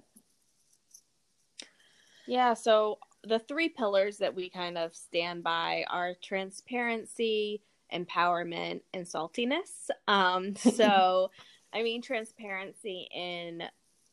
yeah 2.27 2.53
so 2.53 2.97
the 3.23 3.39
three 3.39 3.69
pillars 3.69 4.17
that 4.17 4.33
we 4.33 4.49
kind 4.49 4.77
of 4.77 4.95
stand 4.95 5.43
by 5.43 5.85
are 5.89 6.13
transparency 6.23 7.61
empowerment 7.93 8.81
and 8.93 9.05
saltiness. 9.05 9.89
Um, 10.07 10.55
so, 10.55 11.31
I 11.73 11.83
mean, 11.83 12.01
transparency 12.01 13.07
in 13.13 13.63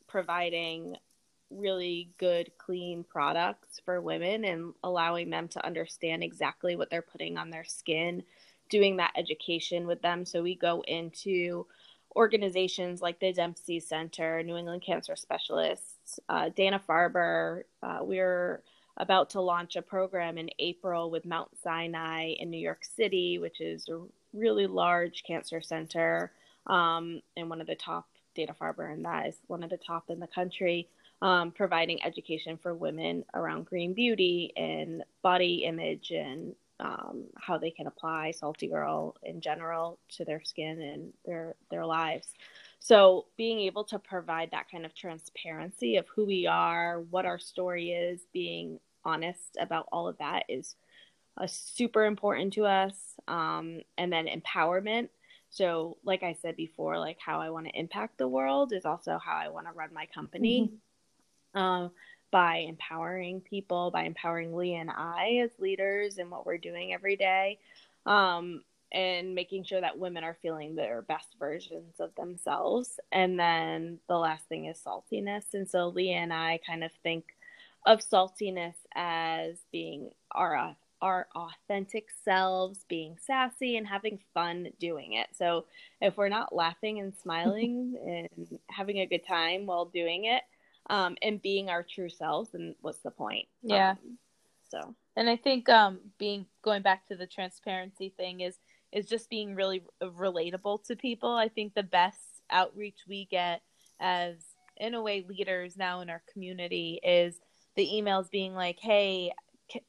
providing 0.07 0.97
really 1.49 2.09
good, 2.17 2.51
clean 2.57 3.03
products 3.03 3.81
for 3.85 4.01
women 4.01 4.45
and 4.45 4.73
allowing 4.83 5.29
them 5.29 5.47
to 5.49 5.65
understand 5.65 6.23
exactly 6.23 6.75
what 6.75 6.89
they're 6.89 7.01
putting 7.01 7.37
on 7.37 7.49
their 7.49 7.63
skin, 7.63 8.23
doing 8.69 8.97
that 8.97 9.13
education 9.17 9.87
with 9.87 10.01
them. 10.01 10.25
So, 10.25 10.43
we 10.43 10.55
go 10.55 10.83
into 10.87 11.65
organizations 12.15 13.01
like 13.01 13.19
the 13.19 13.31
Dempsey 13.31 13.79
Center, 13.79 14.41
New 14.43 14.57
England 14.57 14.81
Cancer 14.83 15.15
Specialists, 15.15 16.19
uh, 16.29 16.49
Dana 16.55 16.81
Farber. 16.87 17.63
Uh, 17.83 17.99
we're 18.01 18.63
about 18.97 19.29
to 19.31 19.41
launch 19.41 19.75
a 19.75 19.81
program 19.81 20.37
in 20.37 20.49
April 20.59 21.11
with 21.11 21.25
Mount 21.25 21.49
Sinai 21.61 22.33
in 22.39 22.49
New 22.49 22.59
York 22.59 22.83
City, 22.83 23.37
which 23.37 23.61
is 23.61 23.87
a 23.87 24.01
really 24.33 24.67
large 24.67 25.23
cancer 25.23 25.61
center 25.61 26.31
um, 26.65 27.21
and 27.35 27.49
one 27.49 27.61
of 27.61 27.67
the 27.67 27.75
top. 27.75 28.07
Dana 28.37 28.55
Farber, 28.59 28.93
and 28.93 29.03
that 29.03 29.27
is 29.27 29.35
one 29.47 29.63
of 29.63 29.69
the 29.69 29.77
top 29.77 30.05
in 30.09 30.19
the 30.19 30.27
country, 30.27 30.87
um, 31.21 31.51
providing 31.51 32.01
education 32.03 32.57
for 32.61 32.73
women 32.73 33.25
around 33.33 33.65
green 33.65 33.93
beauty 33.93 34.53
and 34.55 35.03
body 35.23 35.63
image 35.65 36.11
and 36.11 36.55
um, 36.79 37.23
how 37.35 37.57
they 37.57 37.71
can 37.71 37.87
apply 37.87 38.29
Salty 38.31 38.67
Girl 38.67 39.15
in 39.23 39.41
general 39.41 39.97
to 40.09 40.23
their 40.23 40.43
skin 40.43 40.79
and 40.79 41.13
their 41.25 41.55
their 41.71 41.85
lives. 41.85 42.27
So 42.79 43.25
being 43.35 43.59
able 43.61 43.83
to 43.85 43.97
provide 43.97 44.51
that 44.51 44.69
kind 44.71 44.85
of 44.85 44.93
transparency 44.93 45.97
of 45.97 46.05
who 46.15 46.23
we 46.25 46.45
are, 46.45 47.01
what 47.09 47.25
our 47.25 47.39
story 47.39 47.91
is, 47.91 48.21
being 48.31 48.79
honest 49.03 49.57
about 49.59 49.87
all 49.91 50.07
of 50.07 50.19
that 50.19 50.43
is 50.47 50.75
uh, 51.37 51.47
super 51.47 52.05
important 52.05 52.53
to 52.53 52.65
us. 52.65 52.93
Um, 53.27 53.81
and 53.97 54.13
then 54.13 54.27
empowerment. 54.27 55.09
So, 55.49 55.97
like 56.03 56.23
I 56.23 56.33
said 56.41 56.55
before, 56.55 56.99
like 56.99 57.17
how 57.19 57.39
I 57.39 57.49
want 57.49 57.67
to 57.67 57.79
impact 57.79 58.17
the 58.17 58.27
world 58.27 58.73
is 58.73 58.85
also 58.85 59.17
how 59.23 59.35
I 59.35 59.49
want 59.49 59.67
to 59.67 59.73
run 59.73 59.93
my 59.93 60.05
company. 60.07 60.71
Mm-hmm. 61.53 61.59
Uh, 61.59 61.89
by 62.31 62.57
empowering 62.57 63.41
people, 63.41 63.89
by 63.91 64.03
empowering 64.03 64.55
Leah 64.55 64.81
and 64.81 64.91
I 64.91 65.41
as 65.43 65.51
leaders 65.59 66.17
and 66.17 66.29
what 66.29 66.45
we're 66.45 66.57
doing 66.57 66.93
every 66.93 67.15
day, 67.15 67.59
um, 68.05 68.63
and 68.91 69.33
making 69.33 69.63
sure 69.63 69.81
that 69.81 69.97
women 69.97 70.23
are 70.23 70.37
feeling 70.41 70.75
their 70.75 71.01
best 71.01 71.35
versions 71.39 71.99
of 71.99 72.13
themselves. 72.15 72.99
And 73.11 73.39
then 73.39 73.99
the 74.07 74.17
last 74.17 74.45
thing 74.47 74.65
is 74.65 74.81
saltiness. 74.85 75.53
And 75.53 75.69
so 75.69 75.87
Leah 75.87 76.17
and 76.17 76.33
I 76.33 76.59
kind 76.65 76.83
of 76.83 76.91
think 77.03 77.25
of 77.85 77.99
saltiness 77.99 78.75
as 78.93 79.57
being 79.71 80.11
our 80.31 80.75
our 81.01 81.27
authentic 81.35 82.07
selves, 82.23 82.85
being 82.89 83.17
sassy 83.19 83.77
and 83.77 83.87
having 83.87 84.19
fun 84.33 84.69
doing 84.79 85.13
it. 85.13 85.27
So 85.33 85.65
if 86.01 86.17
we're 86.17 86.29
not 86.29 86.55
laughing 86.55 86.99
and 86.99 87.13
smiling 87.15 87.97
and 88.07 88.59
having 88.69 88.99
a 88.99 89.05
good 89.05 89.25
time 89.27 89.65
while 89.65 89.85
doing 89.85 90.25
it, 90.25 90.43
um, 90.89 91.17
and 91.21 91.41
being 91.41 91.69
our 91.69 91.83
true 91.83 92.09
selves, 92.09 92.51
then 92.51 92.75
what's 92.81 92.99
the 92.99 93.11
point? 93.11 93.47
Yeah. 93.61 93.91
Um, 93.91 94.17
so 94.69 94.95
and 95.15 95.29
I 95.29 95.35
think 95.35 95.67
um, 95.69 95.99
being 96.17 96.45
going 96.61 96.81
back 96.81 97.07
to 97.07 97.15
the 97.15 97.27
transparency 97.27 98.13
thing 98.15 98.41
is 98.41 98.57
is 98.93 99.05
just 99.05 99.29
being 99.29 99.55
really 99.55 99.83
relatable 100.01 100.85
to 100.85 100.95
people. 100.95 101.33
I 101.33 101.49
think 101.49 101.73
the 101.73 101.83
best 101.83 102.41
outreach 102.49 102.99
we 103.07 103.25
get 103.25 103.61
as 103.99 104.35
in 104.77 104.93
a 104.93 105.01
way 105.01 105.25
leaders 105.27 105.75
now 105.75 106.01
in 106.01 106.09
our 106.09 106.21
community 106.31 106.99
is 107.03 107.39
the 107.75 107.85
emails 107.85 108.29
being 108.31 108.53
like, 108.53 108.79
"Hey, 108.79 109.33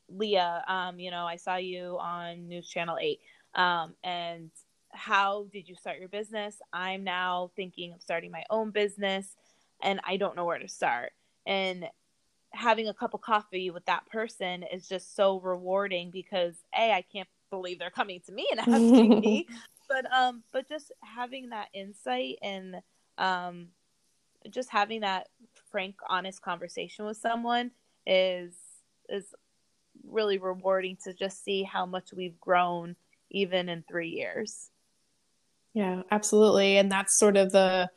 Leah, 0.09 0.65
um, 0.69 0.99
you 0.99 1.11
know, 1.11 1.27
I 1.27 1.37
saw 1.37 1.57
you 1.57 1.99
on 2.01 2.49
News 2.49 2.69
Channel 2.69 2.99
Eight, 3.01 3.21
um, 3.55 3.95
and 4.03 4.51
how 4.93 5.47
did 5.53 5.69
you 5.69 5.75
start 5.75 5.99
your 5.99 6.09
business? 6.09 6.57
I'm 6.73 7.05
now 7.05 7.51
thinking 7.57 7.93
of 7.93 8.03
starting 8.03 8.31
my 8.31 8.45
own 8.51 8.71
business, 8.71 9.37
and 9.83 10.01
I 10.07 10.17
don't 10.17 10.37
know 10.37 10.45
where 10.45 10.59
to 10.59 10.69
start." 10.69 11.13
And 11.47 11.89
having 12.53 12.89
a 12.89 12.95
cup 12.95 13.15
of 13.15 13.21
coffee 13.21 13.71
with 13.71 13.85
that 13.87 14.07
person 14.07 14.63
is 14.63 14.89
just 14.89 15.15
so 15.15 15.41
rewarding 15.41 16.11
because 16.11 16.57
a 16.77 16.93
I 16.93 17.05
can't 17.13 17.29
believe 17.51 17.79
they're 17.79 17.91
coming 17.91 18.21
to 18.27 18.33
me 18.33 18.49
and 18.51 18.61
asking 18.69 19.21
me, 19.21 19.47
but 19.89 20.11
um, 20.13 20.43
but 20.53 20.69
just 20.69 20.93
having 21.03 21.51
that 21.51 21.69
insight 21.73 22.39
and 22.43 22.77
um, 23.19 23.69
just 24.51 24.71
having 24.71 25.01
that 25.01 25.29
frank, 25.71 25.97
honest 26.09 26.43
conversation 26.43 27.05
with 27.05 27.17
someone 27.17 27.71
is 28.07 28.55
is 29.09 29.35
really 30.07 30.39
rewarding 30.39 30.97
to 31.05 31.13
just 31.13 31.45
see 31.45 31.63
how 31.63 31.87
much 31.87 32.13
we've 32.13 32.39
grown 32.41 32.97
even 33.31 33.69
in 33.69 33.85
three 33.89 34.11
years. 34.11 34.71
Yeah, 35.75 36.03
absolutely. 36.11 36.79
And 36.79 36.91
that's 36.91 37.19
sort 37.19 37.37
of 37.37 37.53
the, 37.53 37.89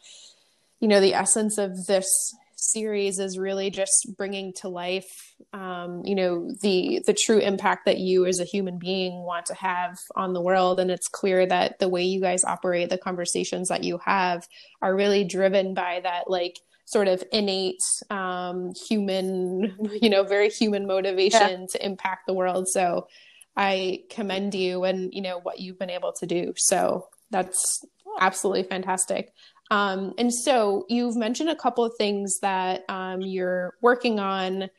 you 0.80 0.88
know, 0.88 1.00
the 1.00 1.14
essence 1.14 1.58
of 1.58 1.86
this 1.86 2.36
series 2.56 3.18
is 3.18 3.40
really 3.40 3.72
just 3.72 4.08
bringing 4.18 4.54
to 4.54 4.70
life, 4.70 5.34
um, 5.52 6.04
you 6.06 6.14
know, 6.14 6.48
the 6.62 7.02
the 7.08 7.16
true 7.26 7.40
impact 7.40 7.86
that 7.86 7.98
you 7.98 8.26
as 8.26 8.40
a 8.40 8.46
human 8.46 8.78
being 8.78 9.24
want 9.24 9.48
to 9.48 9.56
have 9.56 9.98
on 10.16 10.34
the 10.34 10.42
world. 10.42 10.80
And 10.80 10.92
it's 10.92 11.08
clear 11.08 11.46
that 11.48 11.80
the 11.80 11.90
way 11.90 12.04
you 12.04 12.22
guys 12.22 12.44
operate, 12.44 12.90
the 12.90 12.98
conversations 12.98 13.70
that 13.70 13.84
you 13.84 14.00
have, 14.06 14.48
are 14.82 14.96
really 14.96 15.24
driven 15.24 15.74
by 15.74 16.02
that, 16.04 16.30
like 16.30 16.60
sort 16.92 17.08
of 17.08 17.24
innate 17.32 17.82
um, 18.10 18.74
human, 18.88 19.78
you 20.02 20.10
know, 20.10 20.24
very 20.24 20.50
human 20.50 20.86
motivation 20.86 21.62
yeah. 21.62 21.66
to 21.72 21.86
impact 21.86 22.28
the 22.28 22.34
world. 22.34 22.68
So 22.68 23.08
I 23.56 24.04
commend 24.10 24.54
you 24.54 24.84
and, 24.84 25.14
you 25.14 25.22
know, 25.22 25.40
what 25.40 25.60
you've 25.60 25.80
been 25.80 25.90
able 25.90 26.12
to 26.20 26.26
do. 26.26 26.54
So 26.58 27.08
that's 27.30 27.86
absolutely 28.20 28.64
fantastic. 28.64 29.34
Um, 29.70 30.14
and 30.18 30.34
so 30.34 30.86
you've 30.90 31.16
mentioned 31.16 31.50
a 31.50 31.56
couple 31.56 31.86
of 31.86 31.94
things 31.98 32.40
that 32.42 32.84
um, 32.90 33.22
you're 33.22 33.74
working 33.82 34.20
on 34.20 34.70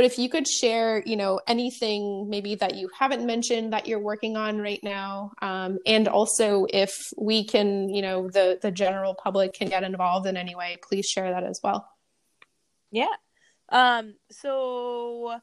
but 0.00 0.06
if 0.06 0.18
you 0.18 0.30
could 0.30 0.48
share, 0.48 1.02
you 1.04 1.14
know, 1.14 1.38
anything 1.46 2.30
maybe 2.30 2.54
that 2.54 2.74
you 2.74 2.88
haven't 2.98 3.26
mentioned 3.26 3.74
that 3.74 3.86
you're 3.86 4.00
working 4.00 4.34
on 4.34 4.58
right 4.58 4.82
now, 4.82 5.30
um, 5.42 5.78
and 5.84 6.08
also 6.08 6.64
if 6.70 7.12
we 7.18 7.44
can, 7.44 7.90
you 7.90 8.00
know, 8.00 8.30
the 8.30 8.58
the 8.62 8.70
general 8.70 9.12
public 9.12 9.52
can 9.52 9.68
get 9.68 9.82
involved 9.82 10.26
in 10.26 10.38
any 10.38 10.54
way, 10.54 10.78
please 10.82 11.04
share 11.04 11.30
that 11.32 11.44
as 11.44 11.60
well. 11.62 11.86
Yeah. 12.90 13.12
Um, 13.68 14.14
so 14.30 15.38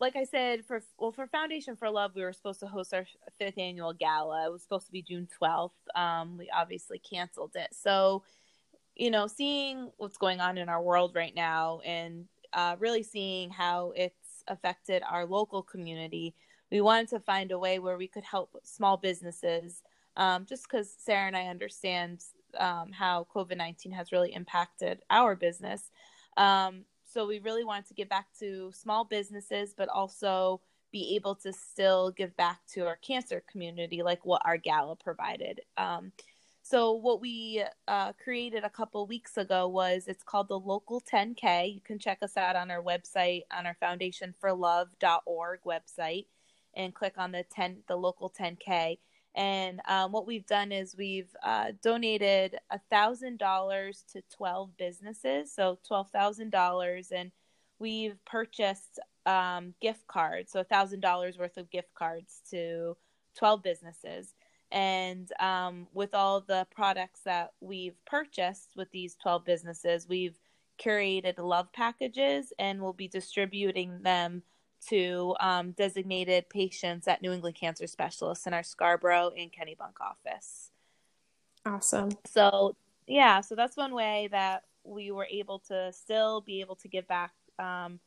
like 0.00 0.16
I 0.16 0.24
said, 0.24 0.64
for 0.64 0.82
well, 0.98 1.12
for 1.12 1.26
Foundation 1.26 1.76
for 1.76 1.90
Love, 1.90 2.12
we 2.14 2.22
were 2.22 2.32
supposed 2.32 2.60
to 2.60 2.68
host 2.68 2.94
our 2.94 3.04
fifth 3.38 3.58
annual 3.58 3.92
gala. 3.92 4.46
It 4.46 4.50
was 4.50 4.62
supposed 4.62 4.86
to 4.86 4.92
be 4.92 5.02
June 5.02 5.28
twelfth. 5.36 5.76
Um, 5.94 6.38
we 6.38 6.48
obviously 6.48 7.00
canceled 7.00 7.52
it. 7.54 7.68
So, 7.74 8.22
you 8.96 9.10
know, 9.10 9.26
seeing 9.26 9.90
what's 9.98 10.16
going 10.16 10.40
on 10.40 10.56
in 10.56 10.70
our 10.70 10.82
world 10.82 11.14
right 11.14 11.34
now, 11.34 11.80
and 11.84 12.28
uh, 12.52 12.76
really 12.78 13.02
seeing 13.02 13.50
how 13.50 13.92
it's 13.96 14.44
affected 14.48 15.02
our 15.08 15.26
local 15.26 15.62
community, 15.62 16.34
we 16.70 16.80
wanted 16.80 17.08
to 17.08 17.20
find 17.20 17.50
a 17.52 17.58
way 17.58 17.78
where 17.78 17.96
we 17.96 18.08
could 18.08 18.24
help 18.24 18.50
small 18.62 18.96
businesses 18.96 19.82
um, 20.16 20.44
just 20.46 20.64
because 20.64 20.92
Sarah 20.98 21.26
and 21.26 21.36
I 21.36 21.46
understand 21.46 22.24
um, 22.58 22.90
how 22.92 23.26
COVID 23.34 23.56
19 23.56 23.92
has 23.92 24.12
really 24.12 24.34
impacted 24.34 25.00
our 25.10 25.36
business. 25.36 25.90
Um, 26.36 26.84
so 27.04 27.26
we 27.26 27.38
really 27.38 27.64
wanted 27.64 27.86
to 27.86 27.94
give 27.94 28.08
back 28.08 28.26
to 28.40 28.70
small 28.74 29.04
businesses, 29.04 29.74
but 29.76 29.88
also 29.88 30.60
be 30.92 31.14
able 31.16 31.34
to 31.36 31.52
still 31.52 32.10
give 32.10 32.36
back 32.36 32.60
to 32.74 32.86
our 32.86 32.96
cancer 32.96 33.42
community, 33.50 34.02
like 34.02 34.24
what 34.24 34.42
our 34.44 34.56
gala 34.56 34.96
provided. 34.96 35.60
Um, 35.76 36.12
so 36.68 36.92
what 36.92 37.22
we 37.22 37.64
uh, 37.86 38.12
created 38.22 38.62
a 38.62 38.68
couple 38.68 39.06
weeks 39.06 39.38
ago 39.38 39.68
was 39.68 40.06
it's 40.06 40.22
called 40.22 40.48
the 40.48 40.58
Local 40.58 41.00
10K. 41.00 41.74
You 41.74 41.80
can 41.80 41.98
check 41.98 42.18
us 42.20 42.36
out 42.36 42.56
on 42.56 42.70
our 42.70 42.82
website 42.82 43.44
on 43.50 43.64
our 43.66 43.74
foundationforlove.org 43.82 45.60
website 45.64 46.26
and 46.74 46.94
click 46.94 47.14
on 47.16 47.32
the 47.32 47.44
10 47.50 47.84
the 47.88 47.96
local 47.96 48.28
10K. 48.28 48.98
And 49.34 49.80
um, 49.88 50.12
what 50.12 50.26
we've 50.26 50.44
done 50.44 50.70
is 50.70 50.94
we've 50.94 51.34
uh, 51.42 51.72
donated 51.82 52.58
a 52.70 52.78
thousand 52.90 53.38
dollars 53.38 54.04
to 54.12 54.20
12 54.36 54.76
businesses, 54.76 55.50
so 55.54 55.78
twelve 55.86 56.10
thousand 56.10 56.50
dollars, 56.50 57.12
and 57.12 57.32
we've 57.78 58.22
purchased 58.26 58.98
um, 59.24 59.72
gift 59.80 60.06
cards, 60.06 60.52
so 60.52 60.60
a 60.60 60.64
thousand 60.64 61.00
dollars 61.00 61.38
worth 61.38 61.56
of 61.56 61.70
gift 61.70 61.94
cards 61.94 62.42
to 62.50 62.94
12 63.36 63.62
businesses. 63.62 64.34
And 64.70 65.30
um, 65.40 65.86
with 65.94 66.14
all 66.14 66.40
the 66.40 66.66
products 66.70 67.20
that 67.24 67.52
we've 67.60 67.96
purchased 68.04 68.72
with 68.76 68.90
these 68.90 69.16
12 69.16 69.44
businesses, 69.44 70.08
we've 70.08 70.38
curated 70.78 71.38
love 71.38 71.72
packages 71.72 72.52
and 72.58 72.80
we'll 72.80 72.92
be 72.92 73.08
distributing 73.08 74.02
them 74.02 74.42
to 74.88 75.34
um, 75.40 75.72
designated 75.72 76.48
patients 76.48 77.08
at 77.08 77.20
New 77.20 77.32
England 77.32 77.56
Cancer 77.56 77.86
Specialists 77.86 78.46
in 78.46 78.54
our 78.54 78.62
Scarborough 78.62 79.32
and 79.36 79.50
Kennebunk 79.52 80.00
office. 80.00 80.70
Awesome. 81.66 82.10
So, 82.26 82.76
yeah, 83.06 83.40
so 83.40 83.54
that's 83.54 83.76
one 83.76 83.94
way 83.94 84.28
that 84.30 84.64
we 84.84 85.10
were 85.10 85.26
able 85.30 85.58
to 85.60 85.92
still 85.92 86.40
be 86.40 86.60
able 86.60 86.76
to 86.76 86.88
give 86.88 87.08
back 87.08 87.32
um, 87.58 87.98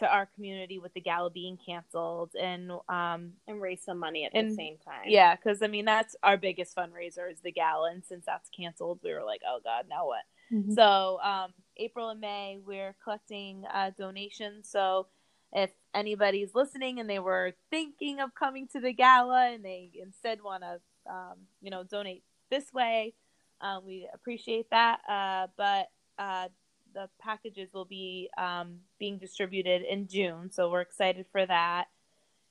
to 0.00 0.06
our 0.06 0.26
community 0.34 0.78
with 0.78 0.92
the 0.94 1.00
gala 1.00 1.30
being 1.30 1.58
canceled 1.64 2.30
and 2.40 2.72
um, 2.88 3.32
and 3.46 3.60
raise 3.60 3.82
some 3.82 3.98
money 3.98 4.24
at 4.24 4.32
and, 4.34 4.50
the 4.50 4.54
same 4.54 4.76
time. 4.84 5.04
Yeah, 5.06 5.36
because 5.36 5.62
I 5.62 5.68
mean 5.68 5.84
that's 5.84 6.16
our 6.22 6.36
biggest 6.36 6.76
fundraiser 6.76 7.30
is 7.30 7.40
the 7.42 7.52
gala, 7.52 7.92
and 7.92 8.04
since 8.04 8.26
that's 8.26 8.48
canceled, 8.50 9.00
we 9.04 9.12
were 9.12 9.24
like, 9.24 9.42
oh 9.46 9.60
god, 9.62 9.86
now 9.88 10.06
what? 10.06 10.22
Mm-hmm. 10.52 10.72
So 10.72 11.18
um, 11.22 11.52
April 11.76 12.10
and 12.10 12.20
May, 12.20 12.58
we're 12.64 12.96
collecting 13.04 13.64
uh, 13.72 13.90
donations. 13.96 14.68
So 14.68 15.06
if 15.52 15.70
anybody's 15.94 16.54
listening 16.54 17.00
and 17.00 17.08
they 17.08 17.18
were 17.18 17.52
thinking 17.70 18.20
of 18.20 18.34
coming 18.34 18.68
to 18.68 18.80
the 18.80 18.92
gala 18.92 19.50
and 19.52 19.64
they 19.64 19.90
instead 20.00 20.42
want 20.42 20.62
to, 20.62 20.80
um, 21.10 21.34
you 21.60 21.70
know, 21.70 21.82
donate 21.82 22.22
this 22.50 22.72
way, 22.72 23.14
um, 23.60 23.84
we 23.84 24.08
appreciate 24.12 24.70
that. 24.70 25.00
Uh, 25.08 25.46
but 25.56 25.88
uh, 26.18 26.48
the 26.94 27.08
packages 27.20 27.72
will 27.72 27.84
be 27.84 28.30
um, 28.38 28.78
being 28.98 29.18
distributed 29.18 29.82
in 29.82 30.08
June, 30.08 30.50
so 30.50 30.70
we're 30.70 30.80
excited 30.80 31.26
for 31.32 31.44
that. 31.44 31.86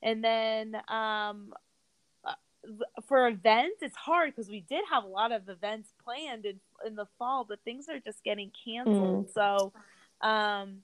And 0.02 0.24
then 0.24 0.76
um, 0.88 1.52
uh, 2.24 2.34
for 3.06 3.28
events, 3.28 3.78
it's 3.82 3.96
hard 3.96 4.34
because 4.34 4.50
we 4.50 4.60
did 4.60 4.84
have 4.90 5.04
a 5.04 5.08
lot 5.08 5.32
of 5.32 5.48
events 5.48 5.92
planned 6.04 6.46
in 6.46 6.60
in 6.86 6.94
the 6.94 7.06
fall, 7.18 7.44
but 7.48 7.60
things 7.64 7.88
are 7.88 7.98
just 7.98 8.24
getting 8.24 8.50
canceled. 8.64 9.28
Mm. 9.28 9.34
So 9.34 9.72
um, 10.26 10.78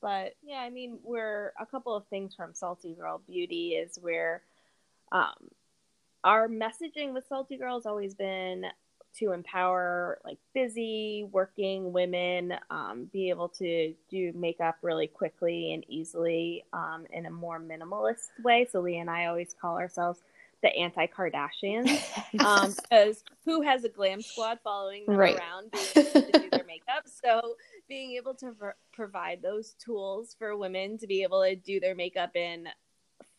but 0.00 0.34
yeah, 0.42 0.58
I 0.58 0.70
mean, 0.70 0.98
we're 1.02 1.52
a 1.60 1.66
couple 1.66 1.94
of 1.94 2.06
things 2.06 2.34
from 2.34 2.54
Salty 2.54 2.94
Girl 2.94 3.20
Beauty 3.26 3.70
is 3.70 3.98
where 4.00 4.42
um, 5.12 5.48
our 6.24 6.48
messaging 6.48 7.12
with 7.12 7.26
Salty 7.28 7.56
Girl 7.56 7.76
has 7.76 7.86
always 7.86 8.14
been 8.14 8.66
to 9.18 9.32
empower 9.32 10.18
like 10.24 10.38
busy 10.54 11.26
working 11.32 11.92
women 11.92 12.54
um, 12.70 13.08
be 13.12 13.28
able 13.28 13.48
to 13.48 13.94
do 14.08 14.32
makeup 14.34 14.76
really 14.82 15.06
quickly 15.06 15.72
and 15.72 15.84
easily 15.88 16.64
um, 16.72 17.06
in 17.12 17.26
a 17.26 17.30
more 17.30 17.60
minimalist 17.60 18.28
way 18.42 18.66
so 18.70 18.80
lee 18.80 18.98
and 18.98 19.10
i 19.10 19.26
always 19.26 19.54
call 19.60 19.76
ourselves 19.76 20.20
the 20.62 20.74
anti 20.76 21.06
Kardashians. 21.06 22.00
Um, 22.40 22.72
because 22.74 23.24
who 23.44 23.62
has 23.62 23.82
a 23.84 23.88
glam 23.88 24.22
squad 24.22 24.60
following 24.62 25.04
them 25.04 25.16
right. 25.16 25.36
around 25.36 25.72
being 25.72 26.06
able 26.06 26.22
to 26.22 26.38
do 26.38 26.50
their 26.50 26.64
makeup? 26.64 27.04
So 27.06 27.56
being 27.88 28.12
able 28.12 28.34
to 28.34 28.52
pr- 28.52 28.68
provide 28.92 29.42
those 29.42 29.74
tools 29.84 30.36
for 30.38 30.56
women 30.56 30.96
to 30.98 31.06
be 31.06 31.22
able 31.22 31.42
to 31.42 31.56
do 31.56 31.80
their 31.80 31.94
makeup 31.94 32.36
in 32.36 32.68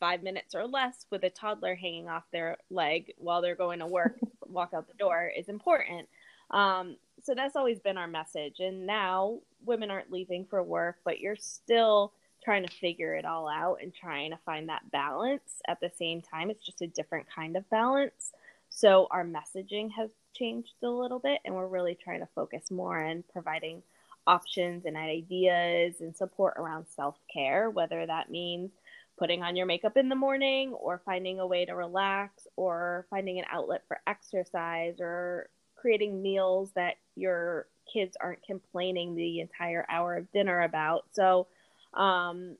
five 0.02 0.24
minutes 0.24 0.56
or 0.56 0.66
less 0.66 1.06
with 1.12 1.22
a 1.22 1.30
toddler 1.30 1.76
hanging 1.76 2.08
off 2.08 2.24
their 2.32 2.56
leg 2.70 3.12
while 3.18 3.40
they're 3.40 3.54
going 3.54 3.78
to 3.78 3.86
work, 3.86 4.18
walk 4.48 4.70
out 4.74 4.88
the 4.88 4.94
door 4.94 5.30
is 5.38 5.48
important. 5.48 6.08
Um, 6.50 6.96
so 7.22 7.36
that's 7.36 7.54
always 7.54 7.78
been 7.78 7.96
our 7.96 8.08
message. 8.08 8.58
And 8.58 8.84
now 8.84 9.38
women 9.64 9.92
aren't 9.92 10.10
leaving 10.10 10.44
for 10.44 10.60
work, 10.60 10.96
but 11.04 11.20
you're 11.20 11.36
still 11.36 12.12
trying 12.44 12.66
to 12.66 12.74
figure 12.74 13.14
it 13.14 13.24
all 13.24 13.48
out 13.48 13.78
and 13.80 13.94
trying 13.94 14.32
to 14.32 14.38
find 14.44 14.68
that 14.68 14.90
balance 14.90 15.62
at 15.68 15.78
the 15.80 15.92
same 15.96 16.20
time. 16.20 16.50
It's 16.50 16.66
just 16.66 16.82
a 16.82 16.88
different 16.88 17.28
kind 17.32 17.56
of 17.56 17.70
balance. 17.70 18.32
So 18.70 19.06
our 19.12 19.24
messaging 19.24 19.92
has 19.96 20.10
changed 20.34 20.72
a 20.82 20.88
little 20.88 21.20
bit, 21.20 21.38
and 21.44 21.54
we're 21.54 21.68
really 21.68 21.94
trying 21.94 22.20
to 22.20 22.28
focus 22.34 22.72
more 22.72 23.04
on 23.04 23.22
providing 23.32 23.84
options 24.26 24.84
and 24.84 24.96
ideas 24.96 26.00
and 26.00 26.16
support 26.16 26.54
around 26.56 26.86
self 26.88 27.14
care, 27.32 27.70
whether 27.70 28.04
that 28.04 28.30
means 28.30 28.72
putting 29.22 29.44
on 29.44 29.54
your 29.54 29.66
makeup 29.66 29.96
in 29.96 30.08
the 30.08 30.16
morning 30.16 30.72
or 30.72 31.00
finding 31.04 31.38
a 31.38 31.46
way 31.46 31.64
to 31.64 31.76
relax 31.76 32.48
or 32.56 33.06
finding 33.08 33.38
an 33.38 33.44
outlet 33.52 33.84
for 33.86 34.00
exercise 34.08 34.96
or 34.98 35.48
creating 35.76 36.20
meals 36.20 36.72
that 36.74 36.94
your 37.14 37.68
kids 37.92 38.16
aren't 38.20 38.44
complaining 38.44 39.14
the 39.14 39.38
entire 39.38 39.86
hour 39.88 40.16
of 40.16 40.32
dinner 40.32 40.62
about. 40.62 41.04
So, 41.12 41.46
um, 41.94 42.56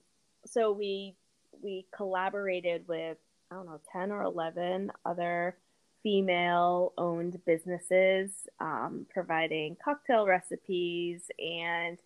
so 0.46 0.70
we 0.70 1.16
we 1.64 1.85
collaborated 1.92 2.87
with 2.87 3.18
I 3.51 3.57
don't 3.57 3.66
know 3.66 3.81
ten 3.92 4.12
or 4.12 4.22
eleven 4.22 4.92
other 5.05 5.57
female 6.05 6.92
owned 6.96 7.44
businesses 7.44 8.31
um, 8.61 9.05
providing 9.12 9.77
cocktail 9.85 10.29
recipes 10.29 11.22
and 11.40 11.98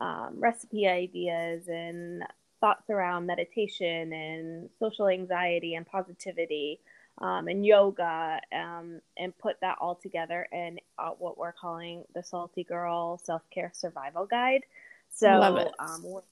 um, 0.00 0.34
recipe 0.40 0.88
ideas 0.88 1.68
and 1.68 2.24
thoughts 2.62 2.88
around 2.88 3.26
meditation 3.26 4.12
and 4.12 4.70
social 4.78 5.08
anxiety 5.08 5.74
and 5.74 5.84
positivity 5.84 6.78
um, 7.18 7.48
and 7.48 7.66
yoga 7.66 8.40
um, 8.54 9.00
and 9.18 9.36
put 9.36 9.60
that 9.60 9.76
all 9.80 9.96
together 9.96 10.48
in 10.52 10.78
uh, 10.96 11.10
what 11.18 11.36
we're 11.36 11.52
calling 11.52 12.04
the 12.14 12.22
Salty 12.22 12.64
Girl 12.64 13.18
Self 13.18 13.42
Care 13.50 13.72
Survival 13.74 14.26
Guide. 14.26 14.62
So 15.10 15.28
um, 15.28 16.02
we're 16.04 16.22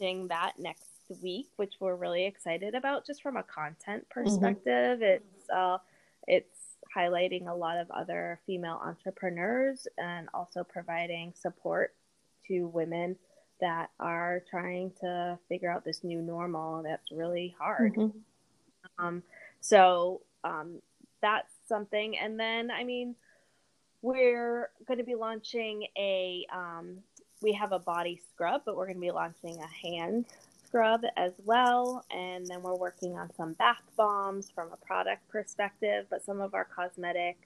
launching 0.00 0.28
that 0.28 0.52
next 0.58 0.84
week, 1.20 1.48
which 1.56 1.74
we're 1.80 1.96
really 1.96 2.24
excited 2.24 2.74
about 2.76 3.04
just 3.04 3.20
from 3.20 3.36
a 3.36 3.42
content 3.42 4.06
mm-hmm. 4.08 4.22
perspective. 4.22 5.00
Mm-hmm. 5.00 5.02
It's 5.02 5.50
uh, 5.50 5.78
it's 6.28 6.58
highlighting 6.96 7.48
a 7.48 7.54
lot 7.54 7.78
of 7.78 7.90
other 7.90 8.40
female 8.46 8.80
entrepreneurs 8.82 9.88
and 9.98 10.28
also 10.32 10.64
providing 10.64 11.32
support 11.36 11.94
to 12.46 12.68
women 12.68 13.16
that 13.60 13.90
are 13.98 14.42
trying 14.50 14.92
to 15.00 15.38
figure 15.48 15.70
out 15.70 15.84
this 15.84 16.02
new 16.02 16.20
normal 16.20 16.82
that's 16.82 17.10
really 17.12 17.54
hard. 17.58 17.94
Mm-hmm. 17.94 18.18
Um, 18.98 19.22
so 19.60 20.22
um, 20.44 20.80
that's 21.22 21.52
something. 21.68 22.18
And 22.18 22.38
then, 22.38 22.70
I 22.70 22.84
mean, 22.84 23.14
we're 24.02 24.70
going 24.86 24.98
to 24.98 25.04
be 25.04 25.14
launching 25.14 25.86
a, 25.96 26.46
um, 26.52 26.98
we 27.42 27.52
have 27.52 27.72
a 27.72 27.78
body 27.78 28.20
scrub, 28.32 28.62
but 28.64 28.76
we're 28.76 28.86
going 28.86 28.96
to 28.96 29.00
be 29.00 29.10
launching 29.10 29.58
a 29.60 29.86
hand 29.86 30.26
scrub 30.66 31.02
as 31.16 31.32
well. 31.44 32.04
And 32.10 32.46
then 32.46 32.62
we're 32.62 32.76
working 32.76 33.18
on 33.18 33.32
some 33.34 33.54
bath 33.54 33.82
bombs 33.96 34.50
from 34.50 34.72
a 34.72 34.76
product 34.76 35.28
perspective, 35.28 36.06
but 36.08 36.24
some 36.24 36.40
of 36.40 36.54
our 36.54 36.64
cosmetic 36.64 37.36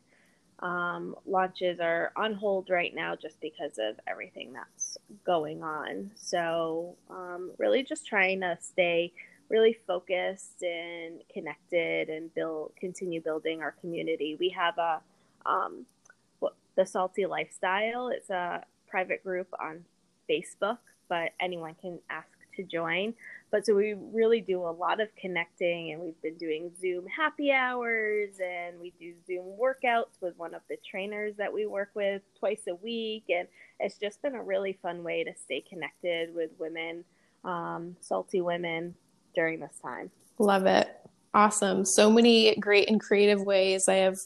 um, 0.64 1.14
launches 1.26 1.78
are 1.78 2.10
on 2.16 2.32
hold 2.32 2.70
right 2.70 2.94
now 2.94 3.14
just 3.14 3.38
because 3.40 3.78
of 3.78 4.00
everything 4.06 4.54
that's 4.54 4.96
going 5.24 5.62
on. 5.62 6.10
So, 6.16 6.96
um, 7.10 7.50
really 7.58 7.82
just 7.82 8.06
trying 8.06 8.40
to 8.40 8.56
stay 8.60 9.12
really 9.50 9.76
focused 9.86 10.62
and 10.62 11.20
connected 11.32 12.08
and 12.08 12.34
build 12.34 12.72
continue 12.80 13.20
building 13.20 13.60
our 13.60 13.72
community. 13.72 14.36
We 14.40 14.48
have 14.50 14.78
a 14.78 15.00
um, 15.44 15.84
the 16.76 16.86
Salty 16.86 17.26
Lifestyle. 17.26 18.08
It's 18.08 18.30
a 18.30 18.64
private 18.88 19.22
group 19.22 19.48
on 19.60 19.84
Facebook, 20.28 20.78
but 21.08 21.32
anyone 21.40 21.74
can 21.80 21.98
ask 22.08 22.28
to 22.56 22.62
join. 22.62 23.14
But 23.54 23.64
so 23.64 23.76
we 23.76 23.94
really 24.12 24.40
do 24.40 24.62
a 24.62 24.74
lot 24.74 25.00
of 25.00 25.14
connecting, 25.14 25.92
and 25.92 26.02
we've 26.02 26.20
been 26.20 26.36
doing 26.36 26.72
Zoom 26.80 27.06
happy 27.06 27.52
hours, 27.52 28.30
and 28.44 28.80
we 28.80 28.92
do 28.98 29.14
Zoom 29.28 29.44
workouts 29.56 30.20
with 30.20 30.36
one 30.36 30.54
of 30.56 30.62
the 30.68 30.76
trainers 30.84 31.36
that 31.36 31.52
we 31.54 31.64
work 31.64 31.90
with 31.94 32.22
twice 32.36 32.62
a 32.68 32.74
week. 32.74 33.26
And 33.28 33.46
it's 33.78 33.96
just 33.96 34.20
been 34.22 34.34
a 34.34 34.42
really 34.42 34.76
fun 34.82 35.04
way 35.04 35.22
to 35.22 35.30
stay 35.40 35.60
connected 35.60 36.34
with 36.34 36.50
women, 36.58 37.04
um, 37.44 37.94
salty 38.00 38.40
women 38.40 38.96
during 39.36 39.60
this 39.60 39.78
time. 39.80 40.10
Love 40.40 40.66
it. 40.66 40.88
Awesome. 41.36 41.84
So 41.84 42.12
many 42.12 42.54
great 42.60 42.88
and 42.88 43.00
creative 43.00 43.42
ways. 43.42 43.88
I 43.88 43.94
have, 43.96 44.16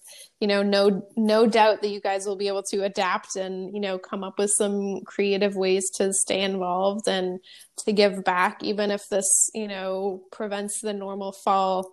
you 0.41 0.47
know, 0.47 0.63
no 0.63 1.03
no 1.17 1.47
doubt 1.47 1.81
that 1.81 1.89
you 1.89 2.03
guys 2.03 2.27
will 2.27 2.37
be 2.37 2.49
able 2.49 2.63
to 2.65 2.85
adapt 2.85 3.35
and, 3.35 3.75
you 3.75 3.81
know, 3.81 3.99
come 3.99 4.23
up 4.23 4.35
with 4.39 4.51
some 4.51 5.01
creative 5.07 5.57
ways 5.57 5.89
to 5.93 6.13
stay 6.13 6.43
involved 6.43 7.09
and 7.09 7.41
to 7.87 7.93
give 7.93 8.25
back 8.25 8.63
even 8.63 8.91
if 8.91 9.09
this, 9.09 9.49
you 9.55 9.69
know, 9.69 10.23
prevents 10.33 10.83
the 10.83 10.93
normal 10.93 11.33
fall 11.33 11.91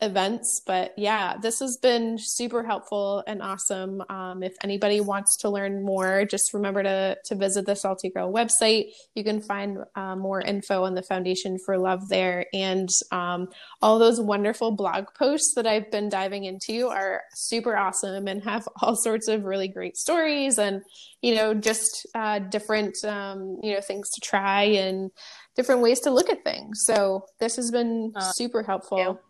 events. 0.00 0.62
But 0.64 0.92
yeah, 0.96 1.36
this 1.40 1.58
has 1.60 1.76
been 1.76 2.16
super 2.18 2.62
helpful 2.62 3.22
and 3.26 3.42
awesome. 3.42 4.02
Um, 4.08 4.42
if 4.42 4.54
anybody 4.62 5.00
wants 5.00 5.36
to 5.38 5.50
learn 5.50 5.84
more, 5.84 6.24
just 6.24 6.54
remember 6.54 6.82
to 6.82 7.16
to 7.24 7.34
visit 7.34 7.66
the 7.66 7.74
Salty 7.74 8.10
Girl 8.10 8.32
website. 8.32 8.92
You 9.14 9.24
can 9.24 9.40
find 9.40 9.78
uh, 9.96 10.16
more 10.16 10.40
info 10.40 10.84
on 10.84 10.94
the 10.94 11.02
Foundation 11.02 11.58
for 11.64 11.78
Love 11.78 12.08
there, 12.08 12.46
and 12.52 12.88
um, 13.10 13.48
all 13.82 13.98
those 13.98 14.20
wonderful 14.20 14.70
blog 14.72 15.06
posts 15.18 15.54
that 15.56 15.66
I've 15.66 15.90
been 15.90 16.08
diving 16.08 16.44
into 16.44 16.88
are 16.88 17.22
super 17.34 17.76
awesome 17.76 18.28
and 18.28 18.42
have 18.44 18.68
all 18.82 18.94
sorts 18.94 19.28
of 19.28 19.44
really 19.44 19.68
great 19.68 19.96
stories 19.96 20.58
and 20.58 20.82
you 21.22 21.34
know 21.34 21.54
just 21.54 22.06
uh, 22.14 22.38
different 22.38 22.96
um, 23.04 23.58
you 23.62 23.74
know 23.74 23.80
things 23.80 24.10
to 24.10 24.20
try 24.20 24.62
and 24.62 25.10
different 25.56 25.80
ways 25.80 25.98
to 25.98 26.10
look 26.10 26.30
at 26.30 26.44
things. 26.44 26.84
So 26.84 27.24
this 27.40 27.56
has 27.56 27.72
been 27.72 28.12
uh, 28.14 28.30
super 28.30 28.62
helpful. 28.62 29.20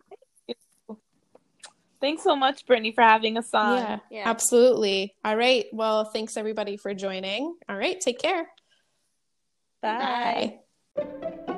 Thanks 2.01 2.23
so 2.23 2.37
much, 2.37 2.65
Brittany, 2.67 2.93
for 2.93 3.03
having 3.03 3.37
us 3.37 3.53
on. 3.53 3.79
Yeah, 3.79 3.99
yeah, 4.11 4.23
absolutely. 4.27 5.15
All 5.25 5.37
right. 5.37 5.67
Well, 5.73 6.05
thanks 6.05 6.37
everybody 6.37 6.77
for 6.77 6.95
joining. 6.95 7.57
All 7.69 7.77
right. 7.77 8.01
Take 8.01 8.21
care. 8.21 8.49
Bye. 9.83 10.59
Bye. 10.97 11.55